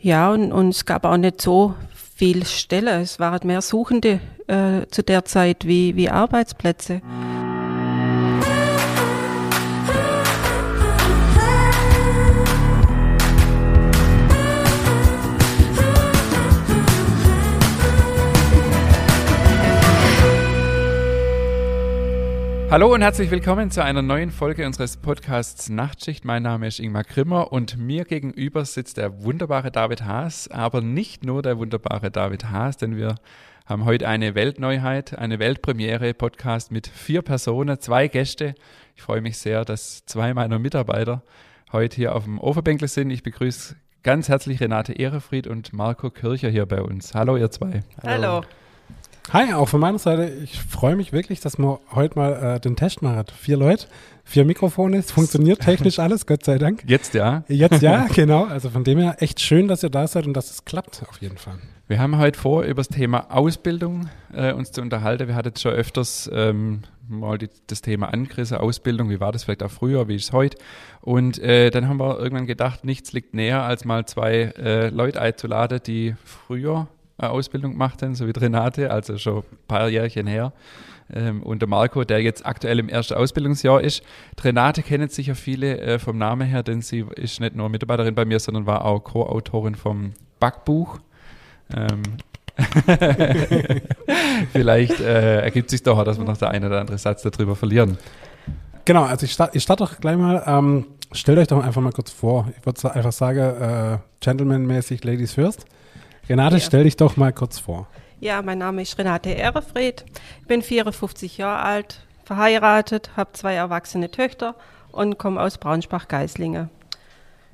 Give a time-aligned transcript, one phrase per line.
[0.00, 1.74] Ja, und, und es gab auch nicht so
[2.16, 3.00] viel Stelle.
[3.00, 7.00] Es waren mehr Suchende äh, zu der Zeit wie, wie Arbeitsplätze.
[22.70, 26.26] Hallo und herzlich willkommen zu einer neuen Folge unseres Podcasts Nachtschicht.
[26.26, 31.24] Mein Name ist Ingmar Grimmer und mir gegenüber sitzt der wunderbare David Haas, aber nicht
[31.24, 33.14] nur der wunderbare David Haas, denn wir
[33.64, 38.54] haben heute eine Weltneuheit, eine Weltpremiere Podcast mit vier Personen, zwei Gäste.
[38.96, 41.22] Ich freue mich sehr, dass zwei meiner Mitarbeiter
[41.72, 43.08] heute hier auf dem Overbänkle sind.
[43.10, 47.14] Ich begrüße ganz herzlich Renate Ehrefried und Marco Kircher hier bei uns.
[47.14, 47.82] Hallo ihr zwei.
[48.02, 48.26] Hallo.
[48.26, 48.42] Hallo.
[49.30, 50.32] Hi, auch von meiner Seite.
[50.42, 53.30] Ich freue mich wirklich, dass man heute mal äh, den Test macht.
[53.30, 53.86] Vier Leute,
[54.24, 56.82] vier Mikrofone, es funktioniert technisch alles, Gott sei Dank.
[56.86, 57.44] Jetzt ja.
[57.46, 58.44] Jetzt ja, genau.
[58.44, 61.20] Also von dem her echt schön, dass ihr da seid und dass es klappt, auf
[61.20, 61.58] jeden Fall.
[61.88, 65.28] Wir haben heute vor, über das Thema Ausbildung äh, uns zu unterhalten.
[65.28, 69.62] Wir hatten schon öfters ähm, mal die, das Thema angerissen, Ausbildung, wie war das vielleicht
[69.62, 70.56] auch früher, wie ist es heute?
[71.02, 75.20] Und äh, dann haben wir irgendwann gedacht, nichts liegt näher, als mal zwei äh, Leute
[75.20, 76.88] einzuladen, die früher
[77.18, 80.52] eine Ausbildung gemacht haben, so wie Renate, also schon ein paar Jährchen her.
[81.12, 84.02] Ähm, und der Marco, der jetzt aktuell im ersten Ausbildungsjahr ist.
[84.42, 88.24] Renate kennen sicher viele äh, vom Namen her, denn sie ist nicht nur Mitarbeiterin bei
[88.24, 90.98] mir, sondern war auch Co-Autorin vom Backbuch.
[91.74, 92.02] Ähm,
[94.52, 97.98] Vielleicht äh, ergibt sich doch, dass wir noch der eine oder andere Satz darüber verlieren.
[98.84, 100.42] Genau, also ich starte start doch gleich mal.
[100.46, 102.48] Ähm, stellt euch doch einfach mal kurz vor.
[102.58, 105.66] Ich würde einfach sagen, äh, Gentleman-mäßig Ladies first.
[106.28, 106.60] Renate, ja.
[106.60, 107.86] stell dich doch mal kurz vor.
[108.20, 110.04] Ja, mein Name ist Renate Ehrefried.
[110.40, 114.54] Ich bin 54 Jahre alt, verheiratet, habe zwei erwachsene Töchter
[114.92, 116.68] und komme aus Braunschweig-Geislingen.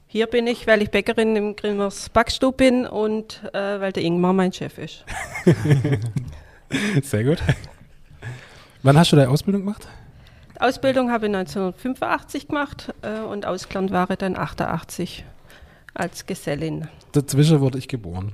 [0.06, 4.33] Hier bin ich, weil ich Bäckerin im Grimmers Backstub bin und äh, weil der Ingmar
[4.33, 5.05] mein Chef ist.
[7.03, 7.42] Sehr gut.
[8.83, 9.88] Wann hast du deine Ausbildung gemacht?
[10.59, 15.25] Ausbildung habe ich 1985 gemacht äh, und ausgelernt war ich dann 88
[15.94, 16.88] als Gesellin.
[17.12, 18.32] Dazwischen wurde ich geboren.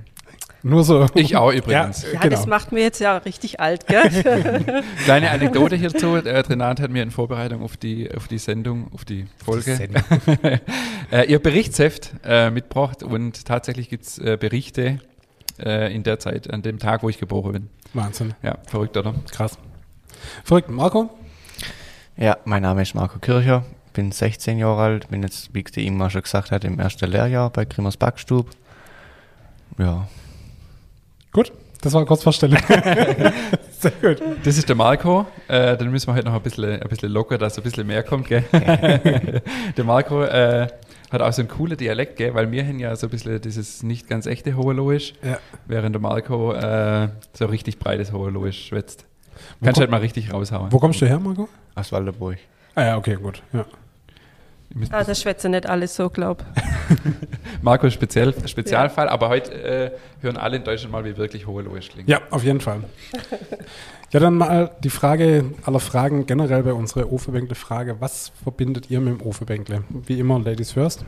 [0.63, 1.07] Nur so.
[1.15, 2.03] Ich auch übrigens.
[2.03, 2.35] Ja, ja genau.
[2.35, 4.09] das macht mir jetzt ja richtig alt, gell?
[5.03, 6.15] Kleine Anekdote hierzu.
[6.15, 10.59] Äh, Renat hat mir in Vorbereitung auf die, auf die Sendung, auf die Folge, die
[11.15, 14.99] äh, ihr Berichtsheft äh, mitgebracht und tatsächlich gibt es äh, Berichte
[15.63, 17.69] in der Zeit, an dem Tag, wo ich geboren bin.
[17.93, 18.33] Wahnsinn.
[18.41, 19.13] Ja, verrückt, oder?
[19.29, 19.59] Krass.
[20.43, 20.69] Verrückt.
[20.69, 21.11] Marco?
[22.17, 26.09] Ja, mein Name ist Marco Kircher, bin 16 Jahre alt, bin jetzt, wie die Ingmar
[26.09, 28.49] schon gesagt hat, im ersten Lehrjahr bei Grimmers Backstub.
[29.77, 30.07] Ja,
[31.31, 32.59] Gut, das war kurz Vorstellung.
[33.79, 34.21] Sehr gut.
[34.43, 35.25] Das ist der Marco.
[35.47, 38.03] Äh, dann müssen wir heute noch ein bisschen, ein bisschen locker, dass ein bisschen mehr
[38.03, 38.27] kommt.
[38.27, 38.43] Gell?
[39.77, 40.67] der Marco äh,
[41.09, 42.33] hat auch so einen coolen Dialekt, gell?
[42.33, 45.37] weil wir haben ja so ein bisschen dieses nicht ganz echte Hoheloisch, ja.
[45.65, 49.05] während der Marco äh, so richtig breites Hoheloisch schwätzt.
[49.63, 50.71] Kannst du halt mal richtig raushauen.
[50.71, 51.47] Wo kommst du her, Marco?
[51.75, 52.37] Aus Walderburg.
[52.75, 53.41] Ah ja, okay, gut.
[53.53, 53.65] Ja.
[54.91, 56.43] Ah, das schwätze nicht alles so, glaub.
[57.61, 59.11] Marco Speziell, Spezialfall, ja.
[59.11, 62.07] aber heute äh, hören alle in Deutschland mal, wie wirklich hohe Loisch klingt.
[62.07, 62.83] Ja, auf jeden Fall.
[64.11, 67.97] ja, dann mal die Frage aller Fragen generell bei unserer Ofebänkle-Frage.
[67.99, 69.83] Was verbindet ihr mit dem Ofebänkle?
[69.89, 71.05] Wie immer, Ladies first.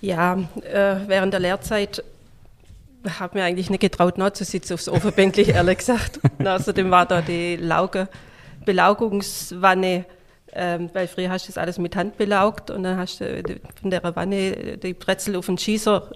[0.00, 2.02] Ja, äh, während der Lehrzeit
[3.18, 6.20] habe mir eigentlich nicht getraut, noch zu sitzen aufs Ofenbänkle, ehrlich gesagt.
[6.44, 8.08] außerdem war da die Lauge,
[8.64, 10.04] Belaugungswanne
[10.54, 13.42] ähm, weil früher hast du das alles mit Hand belaugt und dann hast du
[13.80, 16.10] von der Wanne die Brezel auf den Schießer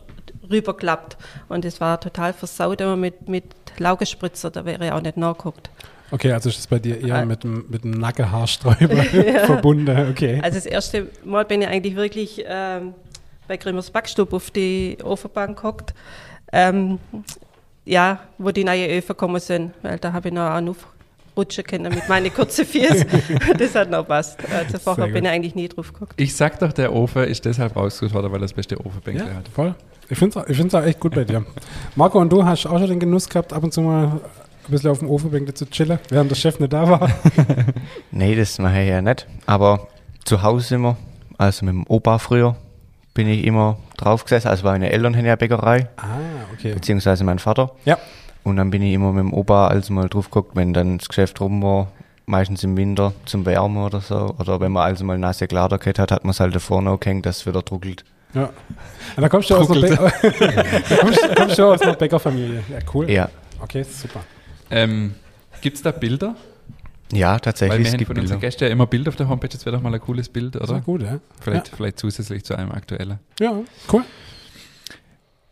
[0.50, 1.16] rüberklappt.
[1.48, 3.44] Und es war total versaut immer mit, mit
[3.78, 5.70] Laugespritzer, da wäre ich auch nicht nachgeguckt.
[6.10, 9.02] Okay, also ist das bei dir eher äh, mit dem, mit dem Nackenhaarsträuber
[9.46, 10.40] verbunden, okay.
[10.42, 12.94] Also das erste Mal bin ich eigentlich wirklich ähm,
[13.48, 15.94] bei Grimmers Backstub auf die Ofenbank gehockt.
[16.52, 16.98] Ähm,
[17.84, 20.66] ja, wo die neuen Öfen gekommen sind, weil da habe ich noch einen
[21.36, 23.06] rutschen können mit meinen kurzen Füßen.
[23.58, 24.38] das hat noch passt.
[24.48, 26.14] Also vorher bin ich eigentlich nie drauf geguckt.
[26.16, 29.34] Ich sag doch, der Ofen ist deshalb rausgesucht worden, weil er das beste Ofenbänkle ja,
[29.34, 29.48] hat.
[29.48, 29.74] voll.
[30.08, 31.44] Ich finde es ich auch echt gut bei dir.
[31.96, 34.20] Marco, und du hast auch schon den Genuss gehabt, ab und zu mal
[34.68, 37.10] ein bisschen auf dem Ofenbänkle zu chillen, während der Chef nicht da war?
[38.10, 39.26] nee, das mache ich ja nicht.
[39.46, 39.88] Aber
[40.24, 40.96] zu Hause immer,
[41.38, 42.56] also mit dem Opa früher,
[43.14, 44.48] bin ich immer drauf gesessen.
[44.48, 45.88] Also meine Eltern haben ja Bäckerei.
[45.96, 46.04] Ah,
[46.52, 46.74] okay.
[46.74, 47.72] Beziehungsweise mein Vater.
[47.84, 47.98] Ja.
[48.46, 51.08] Und dann bin ich immer mit dem Opa also mal drauf geguckt, wenn dann das
[51.08, 51.90] Geschäft rum war,
[52.26, 54.36] meistens im Winter zum Wärmen oder so.
[54.38, 57.00] Oder wenn man also mal nasse Kleider gehabt hat, hat man es halt davor noch
[57.00, 58.04] gehängt, dass es wieder druckelt.
[58.34, 58.44] Ja.
[58.44, 58.52] Und
[59.16, 59.96] dann kommst du aus einer,
[61.00, 62.62] kommst, kommst du aus einer Bäckerfamilie.
[62.70, 63.10] Ja, cool.
[63.10, 63.28] Ja.
[63.60, 64.20] Okay, super.
[64.70, 65.16] Ähm,
[65.60, 66.36] Gibt es da Bilder?
[67.10, 67.78] Ja, tatsächlich.
[67.78, 69.82] Weil wir haben von unseren Gästen ja immer Bilder auf der Homepage, das wäre doch
[69.82, 70.66] mal ein cooles Bild, oder?
[70.74, 71.18] Das gut, ja.
[71.40, 71.76] Vielleicht, ja.
[71.76, 73.18] vielleicht zusätzlich zu einem aktuellen.
[73.40, 73.54] Ja,
[73.92, 74.04] cool.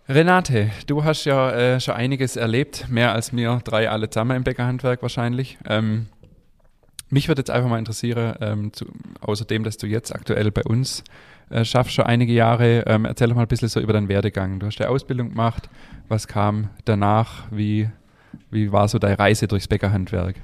[0.06, 4.44] Renate, du hast ja äh, schon einiges erlebt, mehr als wir drei alle zusammen im
[4.44, 5.56] Bäckerhandwerk wahrscheinlich.
[5.66, 6.08] Ähm,
[7.08, 8.84] mich würde jetzt einfach mal interessieren, ähm, zu,
[9.22, 11.04] außerdem, dass du jetzt aktuell bei uns
[11.48, 14.58] äh, schaffst, schon einige Jahre, ähm, erzähl doch mal ein bisschen so über deinen Werdegang.
[14.60, 15.70] Du hast eine Ausbildung gemacht,
[16.08, 17.88] was kam danach, wie,
[18.50, 20.36] wie war so deine Reise durchs Bäckerhandwerk?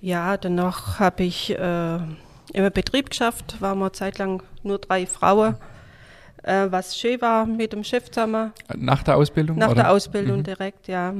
[0.00, 5.56] Ja, danach habe ich äh, im Betrieb geschafft, waren wir zeitlang nur drei Frauen
[6.42, 8.52] äh, was schön war mit dem Chef zusammen.
[8.76, 9.58] Nach der Ausbildung?
[9.58, 9.82] Nach oder?
[9.82, 10.44] der Ausbildung mhm.
[10.44, 11.14] direkt, ja.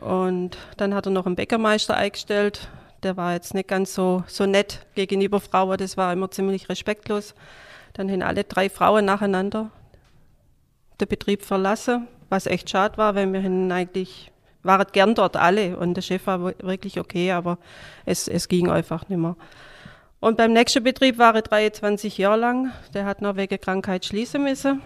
[0.00, 2.68] Und dann hat er noch einen Bäckermeister eingestellt.
[3.02, 7.34] Der war jetzt nicht ganz so, so nett gegenüber Frauen, das war immer ziemlich respektlos.
[7.92, 9.70] Dann haben alle drei Frauen nacheinander
[11.00, 13.40] den Betrieb verlassen, was echt schade war, weil wir
[13.72, 14.32] eigentlich
[14.62, 17.58] waren gern dort alle und der Chef war wirklich okay, aber
[18.04, 19.36] es, es ging einfach nicht mehr.
[20.20, 22.72] Und beim nächsten Betrieb war ich 23 Jahre lang.
[22.92, 24.82] Der hat noch wegen Krankheit schließen müssen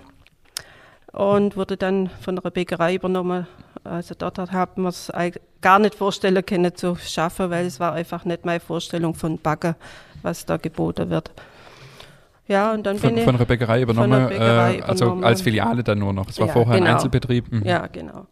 [1.12, 3.46] und wurde dann von einer Bäckerei übernommen.
[3.84, 5.11] Also dort haben wir es
[5.61, 9.75] gar nicht vorstellen können zu schaffen, weil es war einfach nicht meine Vorstellung von Backen,
[10.23, 11.31] was da geboten wird.
[12.49, 15.43] Ja, und dann von, bin ich von einer Bäckerei übernommen, einer Bäckerei äh, also als
[15.43, 16.29] Filiale dann nur noch.
[16.29, 16.87] Es war ja, vorher genau.
[16.87, 17.50] ein Einzelbetrieb.
[17.50, 17.62] Mhm.
[17.64, 18.26] Ja, genau.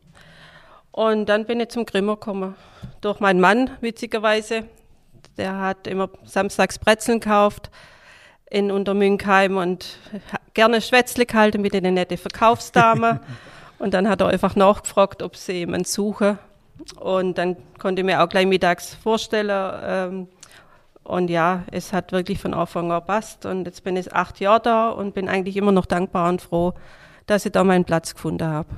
[0.91, 2.55] Und dann bin ich zum Grimmer gekommen.
[3.01, 4.65] Durch meinen Mann, witzigerweise.
[5.37, 7.71] Der hat immer samstags Brezeln gekauft
[8.51, 9.99] in Untermünkheim und
[10.55, 13.21] gerne Schwätzle gehalten mit einer netten Verkaufsdame.
[13.79, 16.39] und dann hat er einfach nachgefragt, ob sie jemanden suchen.
[16.99, 19.73] Und dann konnte ich mir auch gleich mittags vorstellen.
[19.85, 20.29] Ähm,
[21.05, 23.47] und ja, es hat wirklich von Anfang an passt.
[23.47, 26.75] Und jetzt bin ich acht Jahre da und bin eigentlich immer noch dankbar und froh,
[27.27, 28.69] dass ich da meinen Platz gefunden habe.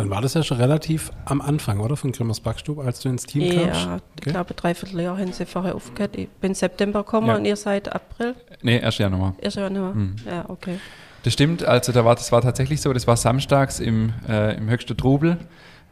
[0.00, 1.96] Dann war das ja schon relativ am Anfang, oder?
[1.96, 3.84] Von Grimmers Backstube, als du ins Team ja, kamst?
[3.84, 4.02] Ja, okay.
[4.16, 6.16] ich glaube, dreiviertel Jahr haben sie vorher aufgehört.
[6.16, 7.36] Ich bin September gekommen ja.
[7.36, 8.34] und ihr seid April?
[8.62, 9.34] Nee, erst Januar.
[9.40, 10.16] Erst Januar, mhm.
[10.26, 10.78] ja, okay.
[11.22, 14.70] Das stimmt, also da war, das war tatsächlich so, das war samstags im, äh, im
[14.70, 15.36] höchsten Trubel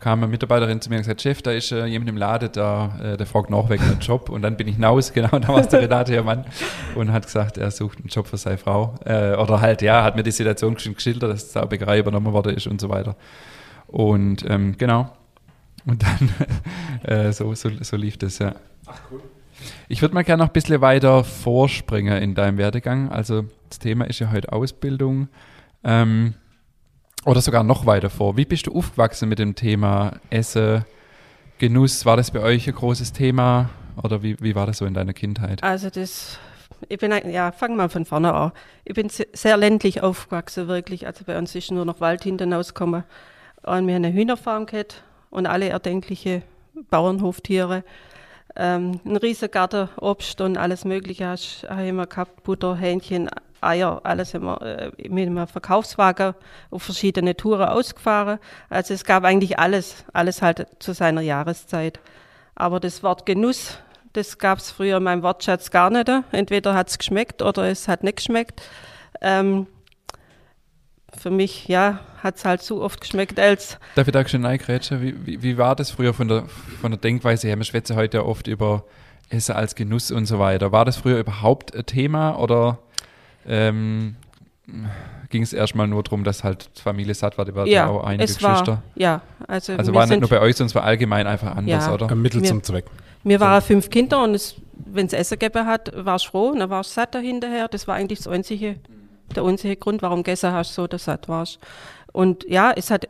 [0.00, 2.98] kam eine Mitarbeiterin zu mir und gesagt, Chef, da ist äh, jemand im Laden, da,
[3.02, 4.28] äh, der fragt nach wegen einem Job.
[4.28, 6.44] Und dann bin ich hinaus, genau, da war es der Renate, ihr Mann,
[6.94, 8.94] und hat gesagt, er sucht einen Job für seine Frau.
[9.04, 12.66] Äh, oder halt, ja, hat mir die Situation geschildert, dass die Bäckerei übernommen worden ist
[12.66, 13.16] und so weiter.
[13.88, 15.10] Und ähm, genau.
[15.86, 16.30] Und dann
[17.02, 18.54] äh, so, so, so lief das, ja.
[18.86, 19.22] Ach cool.
[19.88, 23.10] Ich würde mal gerne noch ein bisschen weiter vorspringen in deinem Werdegang.
[23.10, 25.28] Also das Thema ist ja heute Ausbildung.
[25.82, 26.34] Ähm,
[27.24, 28.36] oder sogar noch weiter vor.
[28.36, 30.84] Wie bist du aufgewachsen mit dem Thema Essen,
[31.58, 32.06] Genuss?
[32.06, 33.70] War das bei euch ein großes Thema?
[34.02, 35.62] Oder wie, wie war das so in deiner Kindheit?
[35.62, 36.38] Also das,
[36.88, 38.52] ich bin, ja, fangen wir von vorne an.
[38.84, 41.06] Ich bin sehr ländlich aufgewachsen, wirklich.
[41.06, 43.04] Also bei uns ist nur noch Wald hinten rausgekommen.
[43.68, 46.42] Und wir haben eine Hühnerfarm gehabt und alle erdenkliche
[46.90, 47.84] Bauernhoftiere.
[48.56, 51.26] Ähm, ein riesiger Garten, Obst und alles Mögliche
[51.68, 53.28] haben wir gehabt, Butter, Hähnchen,
[53.60, 56.34] Eier, alles haben wir äh, mit einem Verkaufswagen
[56.70, 58.38] auf verschiedene Touren ausgefahren.
[58.70, 62.00] Also es gab eigentlich alles, alles halt zu seiner Jahreszeit.
[62.54, 63.78] Aber das Wort Genuss,
[64.12, 66.10] das gab es früher in meinem Wortschatz gar nicht.
[66.32, 68.62] Entweder hat es geschmeckt oder es hat nicht geschmeckt.
[69.20, 69.66] Ähm,
[71.18, 73.78] für mich, ja, hat es halt so oft geschmeckt als.
[73.94, 75.02] Darf ich da schon reingrätschen?
[75.02, 76.44] Wie, wie, wie, war das früher von der,
[76.80, 77.56] von der Denkweise her?
[77.56, 78.84] Wir schwätzen heute ja oft über
[79.28, 80.72] Essen als Genuss und so weiter.
[80.72, 82.78] War das früher überhaupt ein Thema oder
[83.46, 84.16] ähm,
[85.30, 87.44] ging es erstmal nur darum, dass halt die Familie satt war?
[87.44, 88.66] Die war ja, auch einige es Geschwister.
[88.66, 91.86] War, ja, also, also war nicht nur bei euch, sondern es war allgemein einfach anders,
[91.86, 92.10] ja, oder?
[92.10, 92.86] Ein Mittel mir, zum Zweck.
[93.24, 96.70] Wir waren fünf Kinder und wenn es Essen gegeben hat, war ich froh und dann
[96.70, 97.68] war ich satt dahinterher.
[97.68, 98.76] Das war eigentlich das einzige
[99.34, 101.58] der einzige Grund, warum gegessen hast, so dass satt warst.
[102.12, 103.08] Und ja, es hat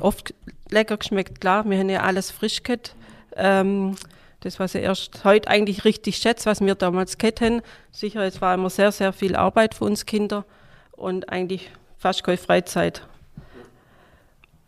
[0.00, 0.34] oft
[0.70, 2.94] lecker geschmeckt, klar, wir haben ja alles frisch gehabt.
[3.36, 3.96] Ähm,
[4.40, 7.62] das, was ich erst heute eigentlich richtig schätze, was wir damals gehabt haben.
[7.90, 10.44] Sicher, es war immer sehr, sehr viel Arbeit für uns Kinder
[10.92, 13.02] und eigentlich fast keine Freizeit.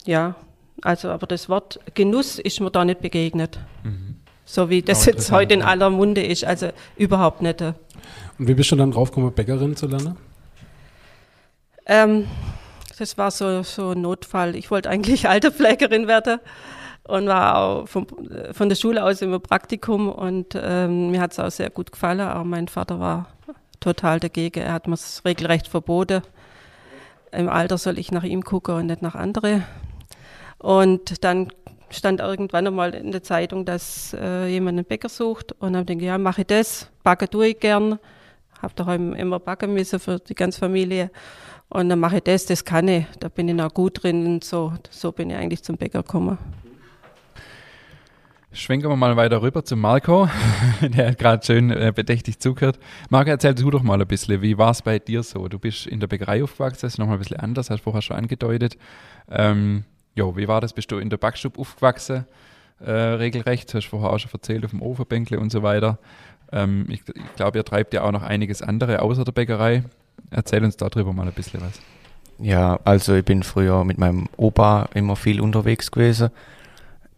[0.04, 0.34] Ja,
[0.82, 3.58] also, aber das Wort Genuss ist mir da nicht begegnet.
[3.84, 4.16] Mhm.
[4.44, 7.60] So wie das jetzt heute in aller Munde ist, also überhaupt nicht.
[7.60, 7.76] Und
[8.38, 10.16] wie bist du dann draufgekommen, Bäckerin zu lernen?
[11.88, 12.28] Ähm,
[12.98, 14.54] das war so, so ein Notfall.
[14.54, 16.40] Ich wollte eigentlich Alterpflegerin werden
[17.04, 18.06] und war auch vom,
[18.52, 22.20] von der Schule aus im Praktikum und ähm, mir hat es auch sehr gut gefallen,
[22.20, 23.28] aber mein Vater war
[23.80, 24.60] total dagegen.
[24.60, 26.22] Er hat mir es regelrecht verboten.
[27.32, 29.62] Im Alter soll ich nach ihm gucken und nicht nach andere.
[30.58, 31.52] Und dann
[31.90, 36.08] stand irgendwann einmal in der Zeitung, dass äh, jemand einen Bäcker sucht und denke ich,
[36.08, 37.98] ja, mache ich das, backe tue ich gern.
[38.60, 41.10] Habe daheim immer backen müssen für die ganze Familie.
[41.70, 44.44] Und dann mache ich das, das kann ich, da bin ich noch gut drin und
[44.44, 46.38] so, so bin ich eigentlich zum Bäcker gekommen.
[48.50, 50.28] Schwenken wir mal weiter rüber zu Marco,
[50.80, 52.78] der gerade schön äh, bedächtig zugehört.
[53.10, 55.48] Marco, erzähl du doch mal ein bisschen, wie war es bei dir so?
[55.48, 58.00] Du bist in der Bäckerei aufgewachsen, das ist nochmal ein bisschen anders, hast du vorher
[58.00, 58.78] schon angedeutet.
[59.30, 59.84] Ähm,
[60.14, 60.72] jo, wie war das?
[60.72, 62.24] Bist du in der Backstube aufgewachsen?
[62.80, 65.98] Äh, regelrecht, hast du vorher auch schon erzählt, auf dem Ofenbänkle und so weiter.
[66.50, 69.84] Ähm, ich, ich glaube, ihr treibt ja auch noch einiges andere außer der Bäckerei.
[70.30, 71.80] Erzähl uns darüber mal ein bisschen was.
[72.38, 76.30] Ja, also ich bin früher mit meinem Opa immer viel unterwegs gewesen.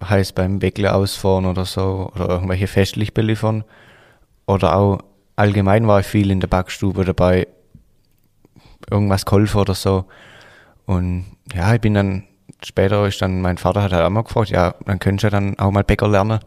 [0.02, 3.64] Heißt beim Weckle ausfahren oder so oder irgendwelche festlich beliefern.
[4.46, 5.00] Oder auch
[5.36, 7.46] allgemein war ich viel in der Backstube dabei.
[8.90, 10.06] Irgendwas geholfen oder so.
[10.86, 12.24] Und ja, ich bin dann,
[12.64, 15.40] später ist dann, mein Vater hat halt auch mal gefragt, ja, dann könntest du ja
[15.40, 16.40] dann auch mal Bäcker lernen.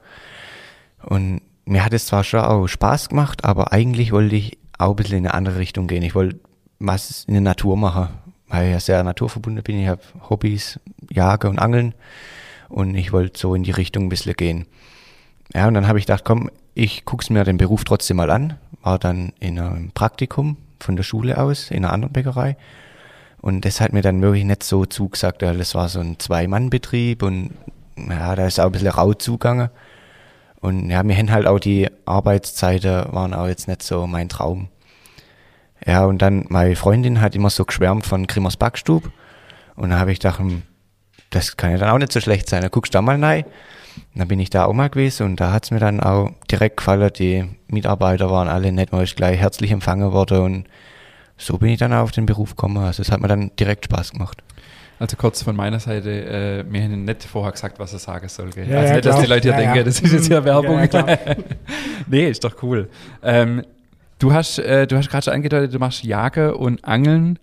[1.03, 4.96] Und mir hat es zwar schon auch Spaß gemacht, aber eigentlich wollte ich auch ein
[4.96, 6.01] bisschen in eine andere Richtung gehen.
[6.01, 6.39] Ich wollte
[6.86, 8.10] was in der Natur machen,
[8.48, 9.80] weil ich ja sehr naturverbunden bin.
[9.80, 11.94] Ich habe Hobbys, Jagen und Angeln
[12.70, 14.66] und ich wollte so in die Richtung ein bisschen gehen.
[15.54, 18.58] Ja, und dann habe ich gedacht, komm, ich guck's mir den Beruf trotzdem mal an.
[18.82, 22.58] War dann in einem Praktikum von der Schule aus, in einer anderen Bäckerei.
[23.42, 25.42] Und das hat mir dann wirklich nicht so zugesagt.
[25.42, 27.52] Das war so ein Zwei-Mann-Betrieb und
[27.98, 29.70] ja, da ist auch ein bisschen rau zugegangen.
[30.62, 34.70] Und ja, mir haben halt auch die Arbeitszeiten waren auch jetzt nicht so mein Traum.
[35.86, 39.12] Ja, und dann meine Freundin hat immer so geschwärmt von Grimmers Backstub.
[39.75, 40.62] Und da habe ich gedacht, hm,
[41.30, 42.62] das kann ja dann auch nicht so schlecht sein.
[42.62, 43.44] Da guckst du da mal rein.
[43.44, 46.78] Und dann bin ich da auch mal gewesen und da hat's mir dann auch direkt
[46.78, 47.12] gefallen.
[47.18, 50.68] Die Mitarbeiter waren alle nett, war ich gleich herzlich empfangen worden und
[51.38, 52.78] so bin ich dann auch auf den Beruf gekommen.
[52.78, 54.42] Also es hat mir dann direkt Spaß gemacht.
[55.00, 58.52] Also kurz von meiner Seite, äh, mir haben nicht vorher gesagt, was er sagen soll.
[58.52, 58.70] Gell?
[58.70, 59.25] Ja, also ja, nicht, dass die.
[59.25, 59.84] Leute hier Ja, denken, ja.
[59.84, 60.88] das ist jetzt hier Werbung.
[60.92, 61.18] Ja,
[62.08, 62.90] nee, ist doch cool.
[63.22, 63.63] Ähm,
[64.24, 67.39] du hast, äh, du hast gerade schon angedeutet, du machst Jagen und Angeln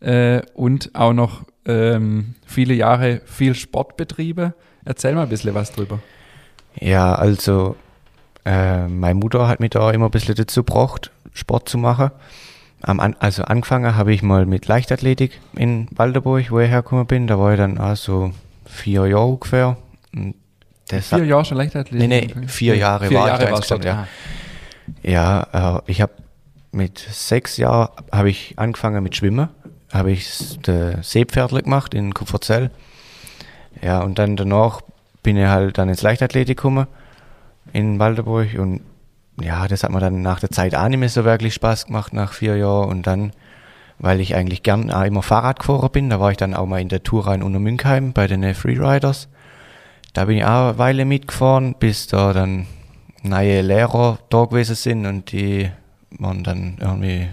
[0.00, 4.54] äh, und auch noch ähm, viele Jahre viel Sportbetriebe.
[4.84, 6.00] Erzähl mal ein bisschen was drüber.
[6.80, 7.76] Ja, also
[8.44, 12.10] äh, meine Mutter hat mich da immer ein bisschen dazu gebracht, Sport zu machen.
[12.82, 17.28] Am also angefangen habe ich mal mit Leichtathletik in Walderburg, wo ich hergekommen bin.
[17.28, 18.32] Da war ich dann auch so
[18.66, 19.76] vier Jahre ungefähr.
[20.12, 20.34] Und
[20.88, 22.08] das Vier Jahre schon Leichtathletik?
[22.08, 24.08] Nee, nee, vier Jahre vier war ich Jahre da warst du insgesamt, ja.
[25.02, 26.12] Ja, äh, ich habe
[26.74, 29.48] mit sechs Jahren habe ich angefangen mit Schwimmen.
[29.92, 32.70] Habe ich das Seepferdle gemacht in Kupferzell.
[33.80, 34.80] Ja, und dann danach
[35.22, 36.86] bin ich halt dann ins Leichtathletik gekommen
[37.72, 38.82] in Walderburg und
[39.40, 42.12] ja, das hat mir dann nach der Zeit auch nicht mehr so wirklich Spaß gemacht
[42.12, 43.32] nach vier Jahren und dann,
[43.98, 46.80] weil ich eigentlich gern auch immer Fahrrad gefahren bin, da war ich dann auch mal
[46.80, 49.28] in der Tour rein unter Münkheim bei den Freeriders.
[50.12, 52.66] Da bin ich auch eine Weile mitgefahren, bis da dann
[53.22, 55.70] neue Lehrer da gewesen sind und die
[56.18, 57.28] waren dann irgendwie,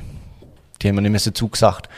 [0.82, 1.90] die haben mir nicht mehr so zugesagt.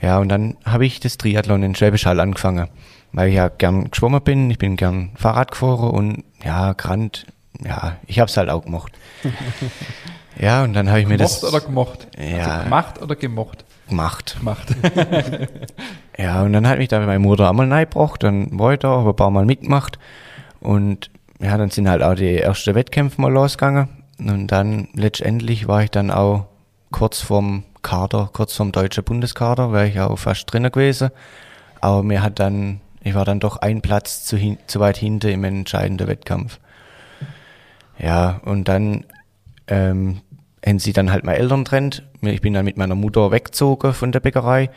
[0.00, 2.68] Ja, und dann habe ich das Triathlon in Schwäbisch Hall angefangen,
[3.12, 7.26] weil ich ja gern geschwommen bin, ich bin gern Fahrrad gefahren und ja, Grand,
[7.64, 8.92] ja, ich habe es halt auch gemacht.
[10.38, 12.08] ja, und dann habe ich mir Gemocht das oder gemocht?
[12.18, 12.46] Ja.
[12.46, 13.64] Also gemacht oder gemocht?
[13.88, 14.36] gemacht.
[14.38, 14.68] Gemacht.
[16.18, 19.10] Ja, und dann hat mich da meine Mutter einmal reingebracht, dann war ich da, habe
[19.10, 19.98] ein paar Mal mitgemacht
[20.60, 25.82] und ja, dann sind halt auch die ersten Wettkämpfe mal losgegangen und dann letztendlich war
[25.82, 26.46] ich dann auch
[26.90, 31.10] kurz vorm Kader, kurz vorm deutschen Bundeskader, wäre ich auch fast drinnen gewesen,
[31.80, 35.30] aber mir hat dann, ich war dann doch ein Platz zu, hin, zu weit hinter
[35.30, 36.60] im entscheidenden Wettkampf.
[37.98, 39.04] Ja, und dann
[39.66, 40.20] ähm,
[40.64, 42.04] haben sie dann halt meine Eltern trennt.
[42.20, 44.70] Ich bin dann mit meiner Mutter weggezogen von der Bäckerei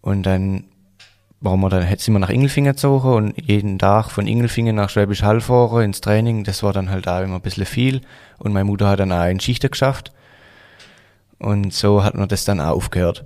[0.00, 0.64] und dann
[1.40, 5.22] waren wir dann, sind wir nach Ingelfingen gezogen und jeden Tag von Ingelfingen nach Schwäbisch
[5.22, 8.00] Hall fahren ins Training, das war dann halt auch immer ein bisschen viel.
[8.38, 10.12] Und meine Mutter hat dann auch in Schichten geschafft.
[11.38, 13.24] Und so hat man das dann auch aufgehört.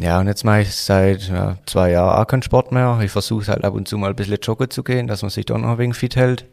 [0.00, 2.98] Ja, und jetzt mache ich seit ja, zwei Jahren auch keinen Sport mehr.
[3.02, 5.46] Ich versuche halt ab und zu mal ein bisschen joggen zu gehen, dass man sich
[5.46, 6.44] da noch ein wenig fit hält.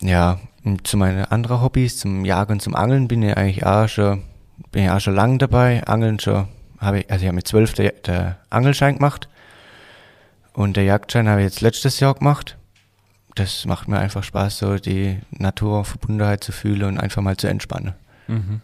[0.00, 0.38] Ja,
[0.84, 4.22] zu meinen anderen Hobbys, zum Jagen und zum Angeln bin ich eigentlich auch schon,
[4.70, 5.82] bin ich auch schon lange dabei.
[5.84, 6.46] Angeln schon
[6.84, 9.28] habe ich, also ich habe mit zwölf der, der Angelschein gemacht
[10.52, 12.56] und der Jagdschein habe ich jetzt letztes Jahr gemacht.
[13.34, 17.94] Das macht mir einfach Spaß, so die Naturverbundenheit zu fühlen und einfach mal zu entspannen.
[18.28, 18.60] Mhm.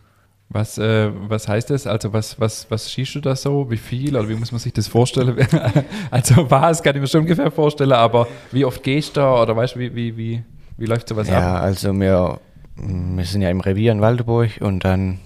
[0.48, 1.86] Was, äh, was heißt das?
[1.86, 3.70] Also was, was, was schießt du da so?
[3.70, 4.16] Wie viel?
[4.16, 5.36] Oder wie muss man sich das vorstellen?
[6.10, 9.42] also was kann ich mir schon ungefähr vorstellen, aber wie oft gehst du da?
[9.42, 10.42] Oder weißt du, wie, wie, wie,
[10.76, 11.62] wie läuft sowas Ja, ab?
[11.62, 12.40] also wir,
[12.76, 15.20] wir sind ja im Revier in Waldeburg und dann,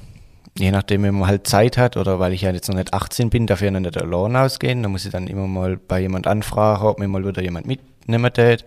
[0.57, 3.31] je nachdem, wenn man halt Zeit hat oder weil ich ja jetzt noch nicht 18
[3.31, 6.01] bin, darf ich ja noch nicht allein ausgehen, dann muss ich dann immer mal bei
[6.01, 8.65] jemand anfragen, ob mir mal wieder jemand mitnehmen tät.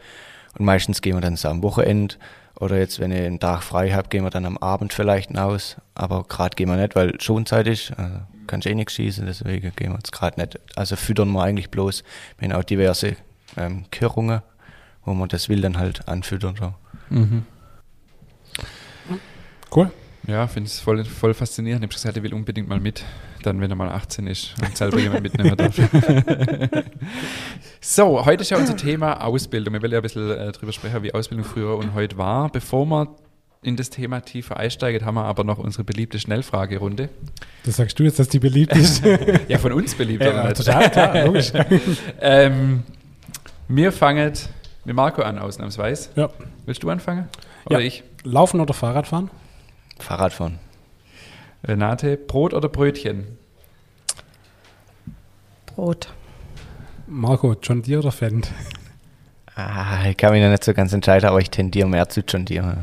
[0.58, 2.16] Und meistens gehen wir dann so am Wochenende
[2.60, 5.78] oder jetzt, wenn ich einen Tag frei habe, gehen wir dann am Abend vielleicht aus.
[5.94, 7.94] Aber gerade gehen wir nicht, weil Schonzeit ist.
[7.98, 10.60] Also kannst eh nichts schießen, deswegen gehen wir jetzt gerade nicht.
[10.76, 12.04] Also füttern wir eigentlich bloß.
[12.42, 13.16] Haben auch diverse
[13.58, 14.42] ähm, Körungen,
[15.06, 16.58] wo man das Wild dann halt anfüttert.
[16.58, 16.74] So.
[17.10, 17.46] Mhm.
[19.74, 19.92] Cool.
[20.28, 21.84] Ja, finde es voll, voll faszinierend.
[21.84, 23.04] Ich habe gesagt, er will unbedingt mal mit,
[23.44, 25.76] dann, wenn er mal 18 ist und selber jemand mitnehmen darf.
[27.82, 29.74] so, heute ist ja unser Thema Ausbildung.
[29.74, 32.50] Wir wollen ja ein bisschen äh, drüber sprechen, wie Ausbildung früher und heute war.
[32.50, 33.08] Bevor wir
[33.62, 37.10] in das Thema tiefer einsteigen, haben wir aber noch unsere beliebte Schnellfragerunde.
[37.64, 39.04] Das sagst du jetzt, dass die beliebt ist.
[39.48, 40.58] Ja, von uns beliebt, ja, nicht?
[40.58, 41.52] total, klar, logisch.
[42.22, 42.84] Ähm,
[43.70, 44.34] wir fangen
[44.86, 46.10] mit Marco an, ausnahmsweise.
[46.16, 46.30] Ja.
[46.66, 47.28] Willst du anfangen?
[47.66, 47.86] Oder Ja.
[47.86, 48.04] ich?
[48.24, 49.30] Laufen oder Fahrradfahren?
[50.04, 50.60] Fahrradfahren.
[51.64, 53.38] Renate, Brot oder Brötchen?
[55.66, 56.14] Brot.
[57.08, 58.52] Marco, John Deere oder Fendt?
[59.56, 62.46] Ah, ich kann mich noch nicht so ganz entscheiden, aber ich tendiere mehr zu John
[62.46, 62.78] Deere.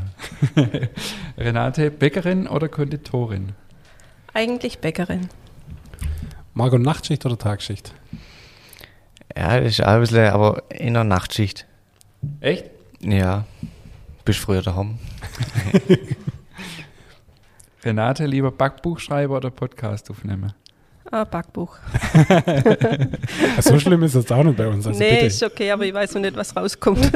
[1.37, 3.53] Renate, Bäckerin oder Konditorin?
[4.33, 5.29] Eigentlich Bäckerin.
[6.53, 7.93] Marco, Nachtschicht oder Tagschicht?
[9.35, 11.65] Ja, das ist auch ein bisschen, aber in der Nachtschicht.
[12.39, 12.65] Echt?
[13.01, 13.45] Ja,
[14.23, 14.99] bist früher daheim.
[17.85, 20.53] Renate, lieber Backbuchschreiber oder Podcast aufnehmen?
[21.11, 21.77] Ah, Backbuch.
[23.59, 24.87] So schlimm ist das auch nicht bei uns.
[24.87, 25.25] Also nee, bitte.
[25.27, 27.11] ist okay, aber ich weiß noch nicht, was rauskommt.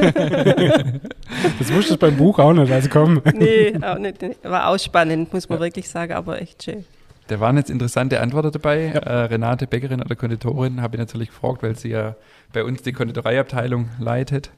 [1.58, 2.70] Das wusste ich beim Buch auch nicht.
[2.72, 3.20] Also komm.
[3.34, 4.22] nee, auch nicht.
[4.42, 6.84] War auch spannend, muss man wirklich sagen, aber echt schön.
[7.28, 8.86] Da waren jetzt interessante Antworten dabei.
[8.86, 12.16] Äh, Renate, Bäckerin oder Konditorin, habe ich natürlich gefragt, weil sie ja
[12.52, 14.50] bei uns die Konditoreiabteilung leitet,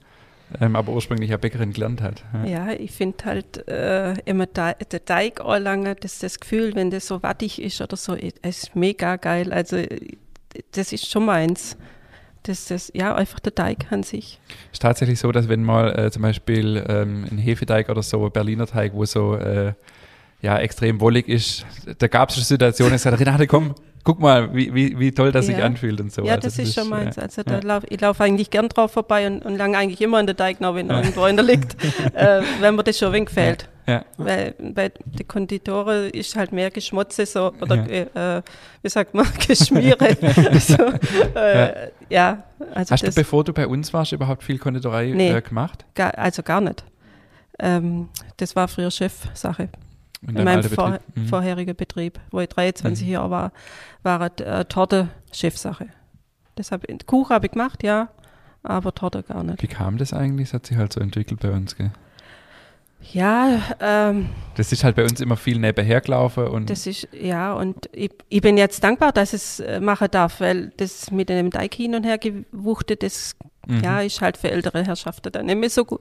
[0.60, 2.24] ähm, aber ursprünglich ja Bäckerin gelernt hat.
[2.32, 2.44] Ja.
[2.44, 6.90] Ja, ich finde halt äh, immer da, der Teig auch lange, das, das Gefühl, wenn
[6.90, 9.52] das so wattig ist oder so, es ist mega geil.
[9.52, 9.78] Also
[10.72, 11.76] das ist schon meins.
[12.44, 14.40] Das, das, ja, einfach der Teig an sich.
[14.72, 18.32] Ist tatsächlich so, dass wenn mal äh, zum Beispiel ähm, ein Hefeteig oder so, ein
[18.32, 19.74] Berliner Teig, wo so äh,
[20.42, 21.64] ja, extrem wollig ist,
[21.98, 25.46] da gab es Situationen, ich sagte, Renate, komm, guck mal, wie, wie, wie toll das
[25.46, 25.64] sich Ja.
[25.64, 26.24] anfühlt und so.
[26.24, 27.14] ja, Also das, ist schon meins.
[27.16, 27.22] Ja.
[27.22, 27.60] Also da Ja.
[27.62, 30.60] lauf, ich laufe eigentlich gern drauf vorbei und, und lange eigentlich immer in der Teig,
[30.60, 31.76] noch, wenn er irgendwo einer liegt,
[32.14, 33.68] äh, wenn mir das schon ein wenig gefällt.
[33.86, 34.04] Ja.
[34.16, 38.38] Weil bei den Konditore ist halt mehr Geschmotze so, oder Ja.
[38.38, 38.42] äh,
[38.82, 40.16] wie sagt man, Geschmiere.
[40.60, 42.42] so, äh, ja.
[42.74, 45.30] also Hast das, du, bevor du bei uns warst, überhaupt viel Konditorei Nee.
[45.32, 45.84] äh, gemacht?
[45.94, 46.84] gar, also gar nicht.
[47.60, 49.68] Ähm, das war früher Chefsache.
[50.22, 51.16] In In meinem vor, Betrieb?
[51.16, 51.26] Mhm.
[51.26, 53.12] vorherigen Betrieb, wo ich 23 Mhm.
[53.12, 53.52] Jahre war,
[54.02, 55.88] war äh, Torte Chefsache.
[56.56, 58.08] Deshalb, Kuchen habe ich gemacht, ja,
[58.62, 59.62] aber Torte gar nicht.
[59.62, 60.48] Wie kam das eigentlich?
[60.50, 61.90] Das hat sich halt so entwickelt bei uns, gell?
[63.12, 67.52] Ja, ähm, Das ist halt bei uns immer viel nebenher gelaufen und das ist, ja,
[67.54, 71.28] und ich, ich bin jetzt dankbar, dass ich es äh, machen darf, weil das mit
[71.28, 73.34] dem Teig hin und her gewuchtet, das
[73.68, 73.80] Mhm.
[73.84, 76.00] ja, ist halt für ältere Herrschaften dann nicht mehr so gu-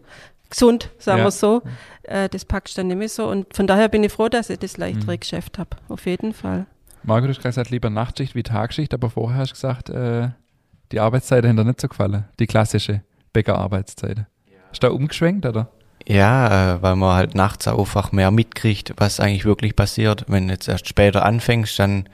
[0.50, 1.26] gesund, sagen Ja.
[1.26, 1.62] wir so.
[2.02, 3.28] Äh, das packst du dann nicht mehr so.
[3.30, 5.20] Und von daher bin ich froh, dass ich das leichtere Mhm.
[5.20, 5.70] Geschäft habe.
[5.88, 6.66] Auf jeden Fall.
[7.04, 10.30] Marco, du hast gesagt, lieber Nachtschicht wie Tagschicht, aber vorher hast du gesagt, äh,
[10.92, 14.26] die Arbeitszeit hat dir nicht so gefallen, die klassische Bäckerarbeitszeit.
[14.72, 15.72] Hast du da umgeschwenkt, oder?
[16.12, 20.26] Ja, äh, weil man halt nachts auch einfach mehr mitkriegt, was eigentlich wirklich passiert.
[20.28, 22.10] Wenn du jetzt erst später anfängst, dann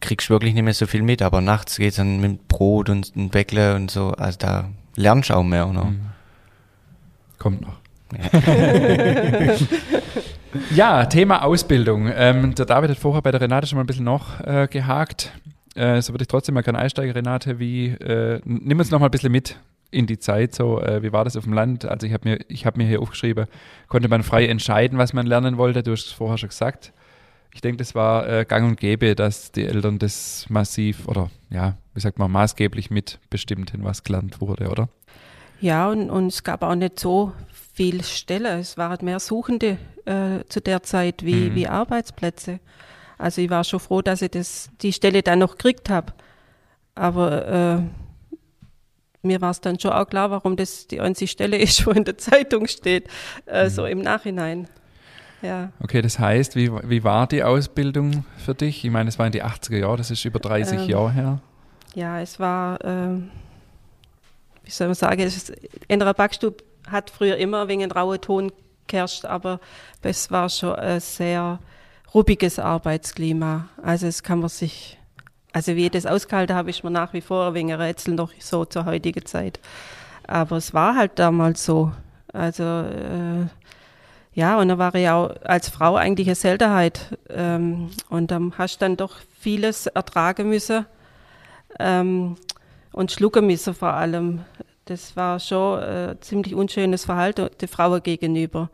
[0.00, 3.12] kriegst du wirklich nicht mehr so viel mit, aber nachts geht's dann mit Brot und,
[3.16, 5.84] und Bäckle und so, also da lernst du auch mehr, ne?
[5.84, 6.00] Mhm.
[7.38, 7.80] Kommt noch.
[10.74, 12.08] ja, Thema Ausbildung.
[12.14, 15.32] Ähm, der David hat vorher bei der Renate schon mal ein bisschen noch äh, gehakt.
[15.74, 17.58] Äh, so würde ich trotzdem mal gerne einsteigen, Renate.
[17.58, 19.56] Wie, äh, nimm uns noch mal ein bisschen mit
[19.92, 20.54] in die Zeit.
[20.54, 21.84] So, äh, wie war das auf dem Land?
[21.84, 23.46] Also ich habe mir, ich habe mir hier aufgeschrieben,
[23.88, 25.82] konnte man frei entscheiden, was man lernen wollte.
[25.82, 26.92] Du hast es vorher schon gesagt.
[27.54, 31.76] Ich denke, das war äh, gang und gäbe, dass die Eltern das massiv oder ja,
[31.94, 34.88] wie sagt man, maßgeblich mitbestimmt haben, was gelernt wurde, oder?
[35.60, 37.32] Ja, und, und es gab auch nicht so
[37.74, 38.58] viel Stelle.
[38.58, 39.76] Es waren mehr Suchende
[40.06, 41.54] äh, zu der Zeit wie, Mhm.
[41.54, 42.58] wie Arbeitsplätze.
[43.18, 46.12] Also ich war schon froh, dass ich das, die Stelle dann noch gekriegt habe.
[46.94, 47.82] Aber äh,
[49.22, 52.04] mir war es dann schon auch klar, warum das die einzige Stelle ist, wo in
[52.04, 53.08] der Zeitung steht,
[53.46, 54.68] äh, so im Nachhinein.
[55.42, 55.72] Ja.
[55.80, 58.84] Okay, das heißt, wie, wie war die Ausbildung für dich?
[58.84, 61.40] Ich meine, es war in die 80er Jahre, das ist über 30 Ähm, Jahre her.
[61.94, 63.30] Ja, es war, ähm,
[64.62, 65.52] wie soll man sagen, es
[65.88, 68.52] der Backstube hat früher immer wegen raue Ton
[68.86, 69.60] geherrscht, aber
[70.02, 71.58] es war schon ein sehr
[72.14, 73.68] ruppiges Arbeitsklima.
[73.82, 74.98] Also es kann man sich,
[75.52, 78.64] also wie ich das ausgehalten habe, ist mir nach wie vor wegen Rätsel noch so
[78.64, 79.60] zur heutigen Zeit.
[80.26, 81.92] Aber es war halt damals so.
[82.32, 83.46] Also äh,
[84.34, 87.18] ja, und da war ich auch als Frau eigentlich eine Seltenheit.
[87.28, 90.86] Ähm, und dann hast du dann doch vieles ertragen müssen
[91.78, 92.36] ähm,
[92.92, 94.40] und schlucken müssen vor allem.
[94.86, 98.70] Das war schon äh, ziemlich unschönes Verhalten den Frauen gegenüber.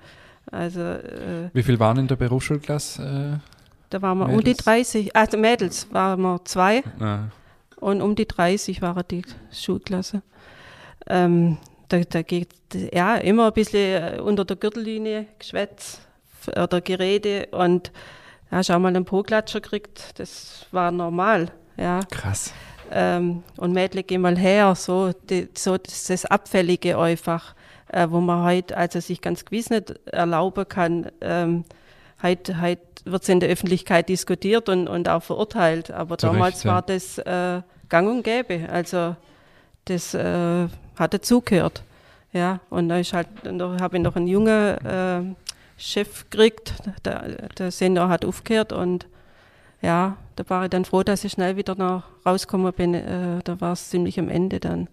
[0.51, 3.41] Also äh, Wie viel waren in der Berufsschulklasse?
[3.91, 4.65] Da waren wir um die Mädels?
[4.65, 7.31] 30, also Mädels waren wir zwei na,
[7.77, 9.23] und um die 30 waren die
[9.53, 10.23] Schulklasse.
[11.07, 12.49] Ähm, da, da geht
[12.93, 16.01] ja immer ein bisschen äh, unter der Gürtellinie Geschwätz
[16.47, 17.93] oder Gerede und
[18.51, 22.01] ja, schau mal einen Po-Klatscher gekriegt, das war normal, ja.
[22.11, 22.53] Krass.
[22.91, 27.55] Ähm, und Mädchen, geh mal her, so, die, so das, das Abfällige einfach,
[27.89, 31.11] äh, wo man heute also sich ganz gewiss nicht erlauben kann.
[31.21, 31.65] Ähm,
[32.23, 36.57] heute heute wird es in der Öffentlichkeit diskutiert und, und auch verurteilt, aber Zu damals
[36.57, 36.73] Recht, ja.
[36.73, 38.69] war das äh, gang und gäbe.
[38.71, 39.17] Also
[39.87, 41.83] das äh, hat dazugehört.
[42.33, 43.29] Ja, und da ist halt,
[43.81, 45.23] habe ich noch einen jungen äh,
[45.79, 49.07] Chef gekriegt, der, der Senior hat aufgehört und
[49.81, 52.95] ja, da war ich dann froh, dass ich schnell wieder noch rausgekommen bin.
[52.95, 54.89] Äh, da war es ziemlich am Ende dann.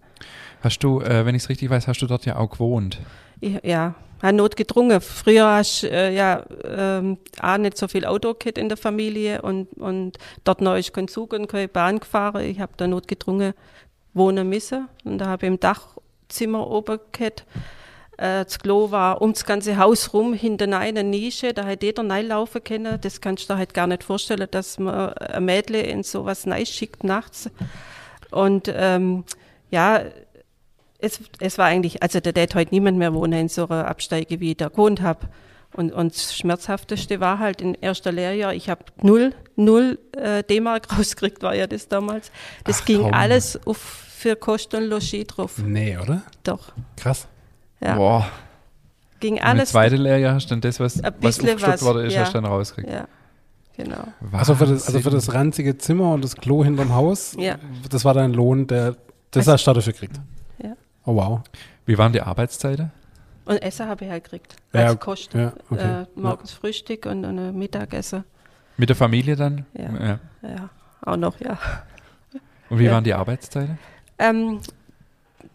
[0.60, 3.00] Hast du, äh, wenn ich es richtig weiß, hast du dort ja auch gewohnt?
[3.40, 5.00] Ich, ja, hat notgedrungen.
[5.00, 9.42] Früher hast du äh, ja ähm, auch nicht so viel Auto gehabt in der Familie
[9.42, 12.44] und, und dort noch ist kein Zug und keine Bahn gefahren.
[12.44, 13.54] Ich habe da notgedrungen
[14.14, 17.44] wohnen müssen und da habe ich im Dachzimmer oben gehabt.
[18.16, 22.64] Äh, das Klo war ums ganze Haus rum, hinter eine Nische, da hätte jeder reinlaufen
[22.64, 22.98] können.
[23.00, 27.04] Das kannst du dir halt gar nicht vorstellen, dass man ein Mädel in sowas schickt
[27.04, 27.50] nachts.
[28.30, 29.24] Und ähm,
[29.70, 30.02] ja,
[30.98, 34.40] es, es war eigentlich, also da tät heute niemand mehr wohnen in so einer Absteige,
[34.40, 35.26] wie ich da gewohnt habe.
[35.74, 40.86] Und, und das Schmerzhafteste war halt in erster Lehrjahr, ich habe null, null äh, D-Mark
[40.98, 42.30] rausgekriegt, war ja das damals.
[42.64, 43.12] Das Ach, ging komm.
[43.12, 45.58] alles auf, für Kost und Logis drauf.
[45.58, 46.22] Nee, oder?
[46.44, 46.72] Doch.
[46.96, 47.26] Krass.
[47.80, 47.96] Ja.
[47.96, 48.26] Boah.
[49.20, 49.70] Ging Und im alles.
[49.70, 52.20] zweiten Lehrjahr hast du dann das, was, was aufgestockt worden ist, ja.
[52.22, 52.92] hast du dann rausgekriegt.
[52.94, 53.06] Ja,
[53.76, 54.04] genau.
[54.32, 57.56] Also für, das, also für das ranzige Zimmer und das Klo hinterm Haus, Ja.
[57.90, 58.96] das war dein Lohn, der,
[59.30, 60.20] das Also- hast du dafür gekriegt.
[61.06, 61.12] Ja.
[61.12, 61.40] Oh wow.
[61.86, 62.90] Wie waren die Arbeitszeiten?
[63.44, 64.56] Und Essen habe ich halt gekriegt.
[64.72, 65.32] Ja, Als Kost.
[65.34, 66.02] ja, okay.
[66.02, 68.24] Äh, morgens Frühstück und, und ein Mittagessen.
[68.76, 69.64] Mit der Familie dann?
[69.74, 70.18] Ja.
[70.42, 70.68] Ja,
[71.02, 71.56] auch noch, ja.
[72.68, 72.92] Und wie Ja.
[72.92, 73.78] waren die Arbeitszeiten?
[74.18, 74.60] Ähm,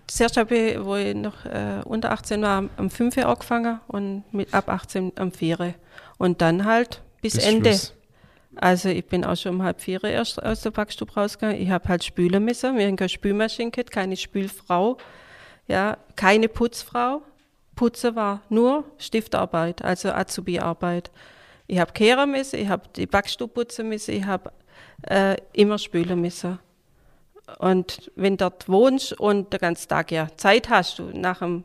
[0.08, 4.24] zuerst habe ich, wo ich noch äh, unter 18 war, am 5 Uhr angefangen und
[4.34, 5.74] mit ab 18 am 4.
[6.18, 7.72] Und dann halt bis, Ende.
[7.72, 7.94] Schluss.
[8.56, 11.62] Also ich bin auch schon um halb vier erst aus der Backstube rausgegangen.
[11.62, 12.78] Ich habe halt spülen müssen.
[12.78, 14.98] Wir haben keine Spülmaschine gehabt, keine Spülfrau,
[15.72, 17.22] ja, keine Putzfrau.
[17.76, 21.10] Putzen war nur Stiftarbeit, also Azubi-Arbeit.
[21.66, 24.52] Ich habe kehren müssen, ich habe die Backstube putzen müssen, ich habe
[25.04, 26.60] äh, immer spülen müssen.
[27.58, 31.64] Und wenn dort wohnst und den ganzen Tag ja Zeit hast, du nach dem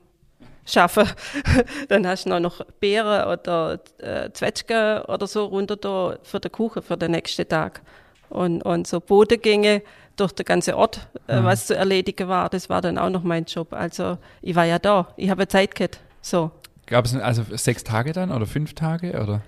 [0.64, 1.08] Schaffen,
[1.88, 6.52] dann hast du noch, noch Beeren oder äh, Zwetschgen oder so runter da für den
[6.52, 7.82] Kuchen für den nächsten Tag.
[8.28, 9.82] Und, und so Bodengänge
[10.16, 13.44] durch den ganzen Ort, äh, was zu erledigen war, das war dann auch noch mein
[13.44, 13.72] Job.
[13.72, 16.00] Also ich war ja da, ich habe Zeit gehabt.
[16.20, 16.50] So.
[16.86, 19.20] Gab es also sechs Tage dann oder fünf Tage?
[19.20, 19.42] Oder?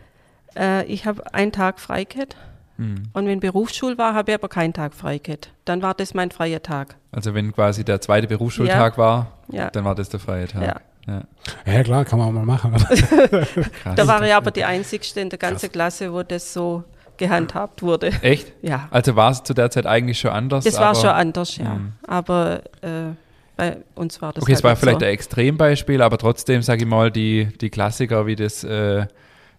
[0.56, 2.36] Äh, ich habe einen Tag frei gehabt.
[2.76, 3.04] Hm.
[3.12, 5.50] Und wenn Berufsschule war, habe ich aber keinen Tag frei gehabt.
[5.64, 6.96] Dann war das mein freier Tag.
[7.10, 9.70] Also wenn quasi der zweite Berufsschultag war, Ja.
[9.70, 10.62] dann war das der freie Tag.
[10.62, 10.76] Ja.
[11.08, 11.22] Ja.
[11.64, 12.72] Ja, klar, kann man auch mal machen.
[13.96, 16.84] Da war ich aber die Einzigste in der ganzen Klasse, wo das so
[17.18, 18.12] gehandhabt wurde.
[18.22, 18.52] Echt?
[18.62, 18.88] Ja.
[18.90, 20.64] Also war es zu der Zeit eigentlich schon anders?
[20.64, 21.74] Das war schon anders, ja.
[21.74, 21.92] Mhm.
[22.06, 23.12] Aber äh,
[23.56, 25.06] bei uns war das Okay, halt es war vielleicht so.
[25.06, 29.06] ein Extrembeispiel, aber trotzdem, sage ich mal, die, die Klassiker wie das, äh,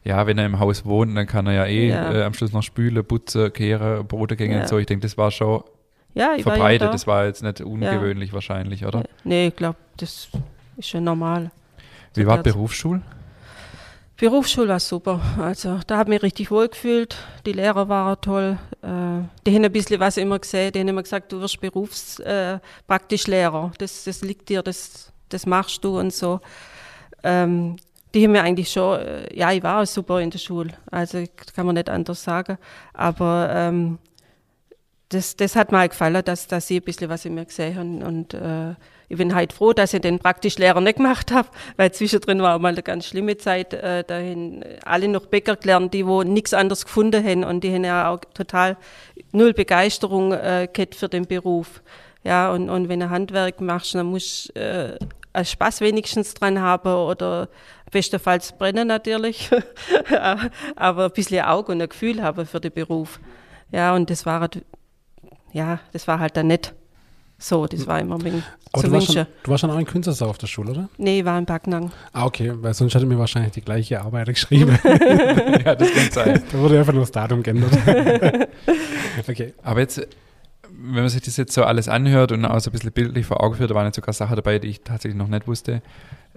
[0.06, 2.13] ja, wenn er im Haus wohnt, dann kann er ja eh Ja.
[2.13, 4.62] Äh, am Schluss noch spülen, putzen, kehren, Brodegänge Ja.
[4.62, 4.78] und so.
[4.78, 5.63] Ich denke, das war schon
[6.15, 6.82] ja, ich war verbreitet.
[6.82, 6.91] ja da.
[6.93, 9.04] das war jetzt nicht ungewöhnlich wahrscheinlich, oder?
[9.24, 10.30] Nee, ich glaube, das
[10.78, 11.52] ist schon normal.
[12.15, 12.41] Wie war.
[12.41, 13.02] Berufsschule?
[14.19, 15.21] Berufsschule war super.
[15.39, 17.15] Also da habe ich mich richtig wohl gefühlt.
[17.45, 18.58] Die Lehrer waren toll.
[18.82, 20.73] Äh, die haben ein bisschen was immer gesehen.
[20.73, 23.71] Die haben immer gesagt, du wirst berufspraktisch äh, Lehrer.
[23.77, 26.41] Das, das liegt dir, das, das machst du und so.
[27.23, 27.77] Ähm,
[28.13, 30.73] die haben mir eigentlich schon, äh, ja, ich war auch super in der Schule.
[30.91, 31.23] Also
[31.55, 32.58] kann man nicht anders sagen.
[32.91, 33.99] Aber ähm,
[35.08, 38.03] das, das hat mir gefallen, dass, dass sie ein bisschen was in mir gesehen haben.
[38.03, 38.75] Und äh,
[39.10, 42.56] ich bin halt froh, dass ich den praktisch Lehrer nicht gemacht habe, weil zwischendrin war
[42.56, 43.74] auch mal eine ganz schlimme Zeit.
[43.74, 47.74] Äh, da haben alle noch Bäcker gelernt, die wo nichts anderes gefunden haben und die
[47.74, 48.78] haben ja auch total
[49.32, 51.82] null Begeisterung äh, gehabt für den Beruf.
[52.24, 55.00] Ja, und, und wenn du Handwerk machst, dann musst du
[55.34, 57.50] äh, Spaß wenigstens dran haben oder
[57.91, 59.50] bestenfalls brennen natürlich,
[60.76, 63.19] aber ein bisschen Auge und ein Gefühl haben für den Beruf.
[63.72, 64.63] Ja, und das war halt,
[65.52, 66.74] ja, das war halt dann nicht
[67.39, 69.34] so, das war immer wegen Aber zu du warst, schon, wünschen.
[69.43, 70.89] du warst schon auch ein Künstlersau auf der Schule, oder?
[70.97, 71.91] Nee, ich war in Backnang.
[72.13, 74.78] Ah, okay, weil sonst hätte mir wahrscheinlich die gleiche Arbeit geschrieben.
[75.65, 76.43] ja, das kann sein.
[76.52, 77.71] da wurde einfach nur das Datum geändert.
[79.28, 79.54] okay.
[79.63, 80.06] Aber jetzt,
[80.69, 83.41] wenn man sich das jetzt so alles anhört und auch so ein bisschen bildlich vor
[83.41, 85.82] Augen führt, da waren jetzt sogar Sachen dabei, die ich tatsächlich noch nicht wusste.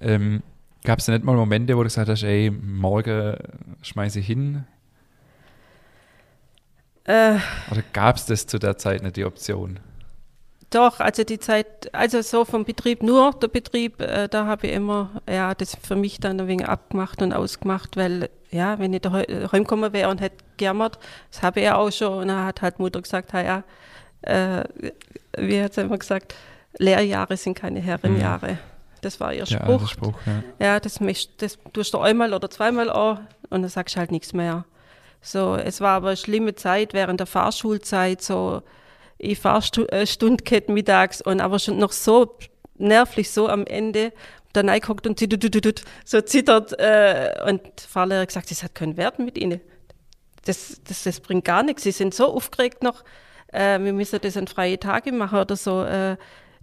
[0.01, 0.43] Ähm,
[0.85, 3.37] Gab es da nicht mal Momente, wo du gesagt hast, ey, morgen
[3.83, 4.65] schmeiße ich hin?
[7.05, 7.37] Äh,
[7.71, 9.79] Oder gab es das zu der Zeit nicht, die Option?
[10.73, 14.73] Doch, also die Zeit, also so vom Betrieb, nur der Betrieb, äh, da habe ich
[14.73, 19.03] immer, ja, das für mich dann ein wenig abgemacht und ausgemacht, weil, ja, wenn ich
[19.03, 20.99] da heimgekommen wäre und hätte gejammert,
[21.31, 23.65] das habe ich ja auch schon, und dann hat halt Mutter gesagt, ja,
[24.23, 24.65] äh,
[25.37, 26.35] wie hat sie immer gesagt,
[26.79, 28.59] Lehrjahre sind keine Herrenjahre.
[29.03, 29.83] Das war ihr Spruch.
[29.83, 30.67] Ja, Spruch, ja.
[30.67, 31.01] ja das,
[31.37, 34.65] das tust du einmal oder zweimal an und dann sagst du halt nichts mehr.
[35.21, 38.63] So, es war aber eine schlimme Zeit während der Fahrschulzeit, so,
[39.23, 42.37] ich Fahrstunde äh, mittags und aber schon noch so
[42.77, 44.13] nervlich, so am Ende,
[44.53, 45.19] dann reinguckt und
[46.05, 49.61] so zittert äh, und der Fahrlehrer gesagt, das hat keinen Wert mit ihnen.
[50.45, 51.85] Das, das, das bringt gar nichts.
[51.85, 53.05] Sie sind so aufgeregt noch,
[53.53, 55.85] äh, wir müssen das an freie Tage machen oder so.
[55.85, 56.17] Äh,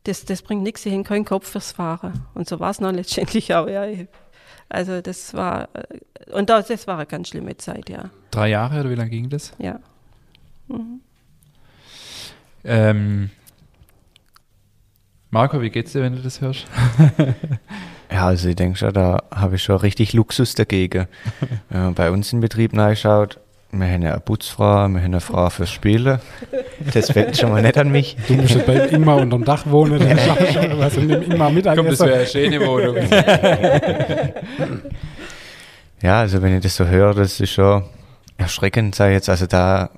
[0.04, 2.26] das, das bringt nichts, sie haben keinen Kopf fürs Fahren.
[2.34, 3.86] Und so war es dann letztendlich auch, ja.
[4.70, 8.10] Also das war, äh, und das, das war eine ganz schlimme Zeit, ja.
[8.32, 9.54] Drei Jahre oder wie lange ging das?
[9.58, 9.80] Ja.
[10.68, 10.99] Mhm.
[12.64, 13.30] Ähm,
[15.32, 16.66] Marco, wie geht's dir, wenn du das hörst?
[18.12, 21.08] ja, also ich denke schon, da habe ich schon richtig Luxus dagegen.
[21.70, 23.40] wenn man bei uns im Betrieb nachschaut,
[23.72, 26.20] wir haben eine Putzfrau, wir haben eine Frau fürs Spielen.
[26.92, 28.18] Das fällt schon mal nicht an mich.
[28.28, 31.52] Du musst jetzt bei Ingmar unterm Dach wohnen, dann schaust du, was in dem Ingmar
[31.52, 31.86] Mittagessen.
[31.86, 32.96] Komm, das wäre eine schöne Wohnung.
[36.02, 37.84] ja, also wenn ich das so höre, das ist schon
[38.38, 39.30] erschreckend, sei jetzt.
[39.30, 39.92] Also da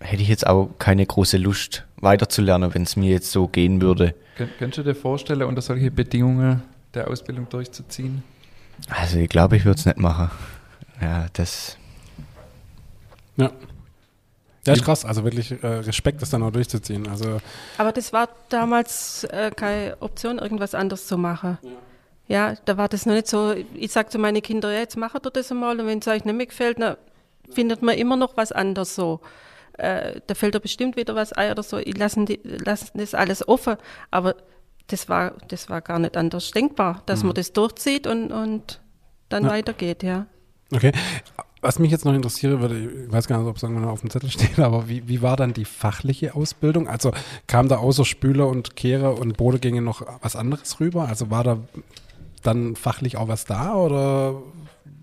[0.00, 4.14] hätte ich jetzt auch keine große Lust weiterzulernen, wenn es mir jetzt so gehen würde.
[4.36, 6.62] Kön könntest du dir vorstellen, unter solche Bedingungen
[6.94, 8.22] der Ausbildung durchzuziehen?
[8.88, 10.30] Also ich glaube, ich würde es nicht machen.
[11.00, 11.76] Ja, das.
[13.36, 13.50] Ja.
[14.66, 15.04] Ja, ist krass.
[15.04, 17.08] Also wirklich äh, Respekt, das dann auch durchzuziehen.
[17.08, 17.38] Also
[17.78, 21.58] Aber das war damals äh, keine Option, irgendwas anderes zu machen.
[22.26, 22.50] Ja.
[22.50, 22.56] ja.
[22.64, 23.54] da war das noch nicht so.
[23.74, 26.24] Ich sage zu meinen Kindern, ja, jetzt macht ihr das einmal und wenn es euch
[26.24, 26.96] nicht mehr gefällt, dann
[27.50, 29.20] findet man immer noch was anderes so
[29.78, 31.78] äh, da fällt da bestimmt wieder was ein oder so.
[31.78, 33.76] Ich lasse lass das alles offen,
[34.10, 34.36] aber
[34.88, 37.28] das war, das war gar nicht anders denkbar, dass mhm.
[37.28, 38.80] man das durchzieht und, und
[39.28, 39.50] dann ja.
[39.50, 40.26] weitergeht, ja.
[40.72, 40.92] Okay.
[41.62, 44.10] Was mich jetzt noch interessieren würde, ich weiß gar nicht, ob es irgendwann auf dem
[44.10, 46.86] Zettel steht, aber wie, wie war dann die fachliche Ausbildung?
[46.86, 47.12] Also
[47.46, 51.08] kam da außer Spüler und Kehrer und Bodegänge noch was anderes rüber?
[51.08, 51.58] Also war da
[52.42, 54.40] dann fachlich auch was da oder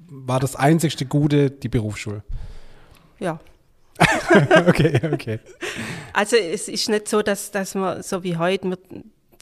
[0.07, 2.23] war das einzigste Gute die Berufsschule?
[3.19, 3.39] Ja,
[4.67, 5.39] okay, okay.
[6.13, 8.77] Also es ist nicht so, dass, dass man so wie heute, man,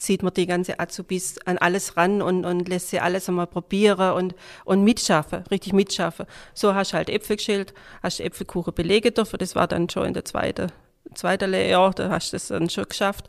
[0.02, 4.12] zieht man die ganze Azubis an alles ran und, und lässt sie alles einmal probieren
[4.14, 4.34] und,
[4.64, 6.26] und mitschaffen, richtig mitschaffen.
[6.54, 10.14] So hast du halt Äpfel geschält, hast Äpfelkuchen belegen dürfen, das war dann schon in
[10.14, 10.72] der zweiten,
[11.14, 13.26] zweiten Lehrjahr, da hast du das dann schon geschafft.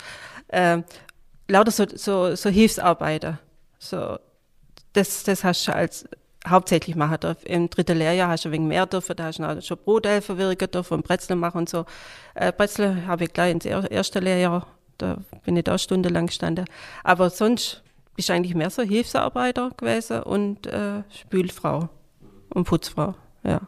[0.50, 0.84] Ähm,
[1.48, 3.40] lauter so, so, so Hilfsarbeiter,
[3.78, 4.18] so,
[4.94, 6.06] das, das hast du als
[6.48, 7.38] hauptsächlich machen darf.
[7.46, 10.96] Im dritten Lehrjahr hast du wenig mehr dürfen, da hast du schon Brothelfer wirken dürfen
[10.96, 11.86] und Brezel machen und so.
[12.36, 16.66] Äh, Brezel habe ich gleich ins erste Lehrjahr, da bin ich da stundenlang gestanden.
[17.04, 17.82] Aber sonst
[18.16, 21.90] bist du eigentlich mehr so Hilfsarbeiter gewesen und äh, Spülfrau
[22.50, 23.62] und Putzfrau, ja.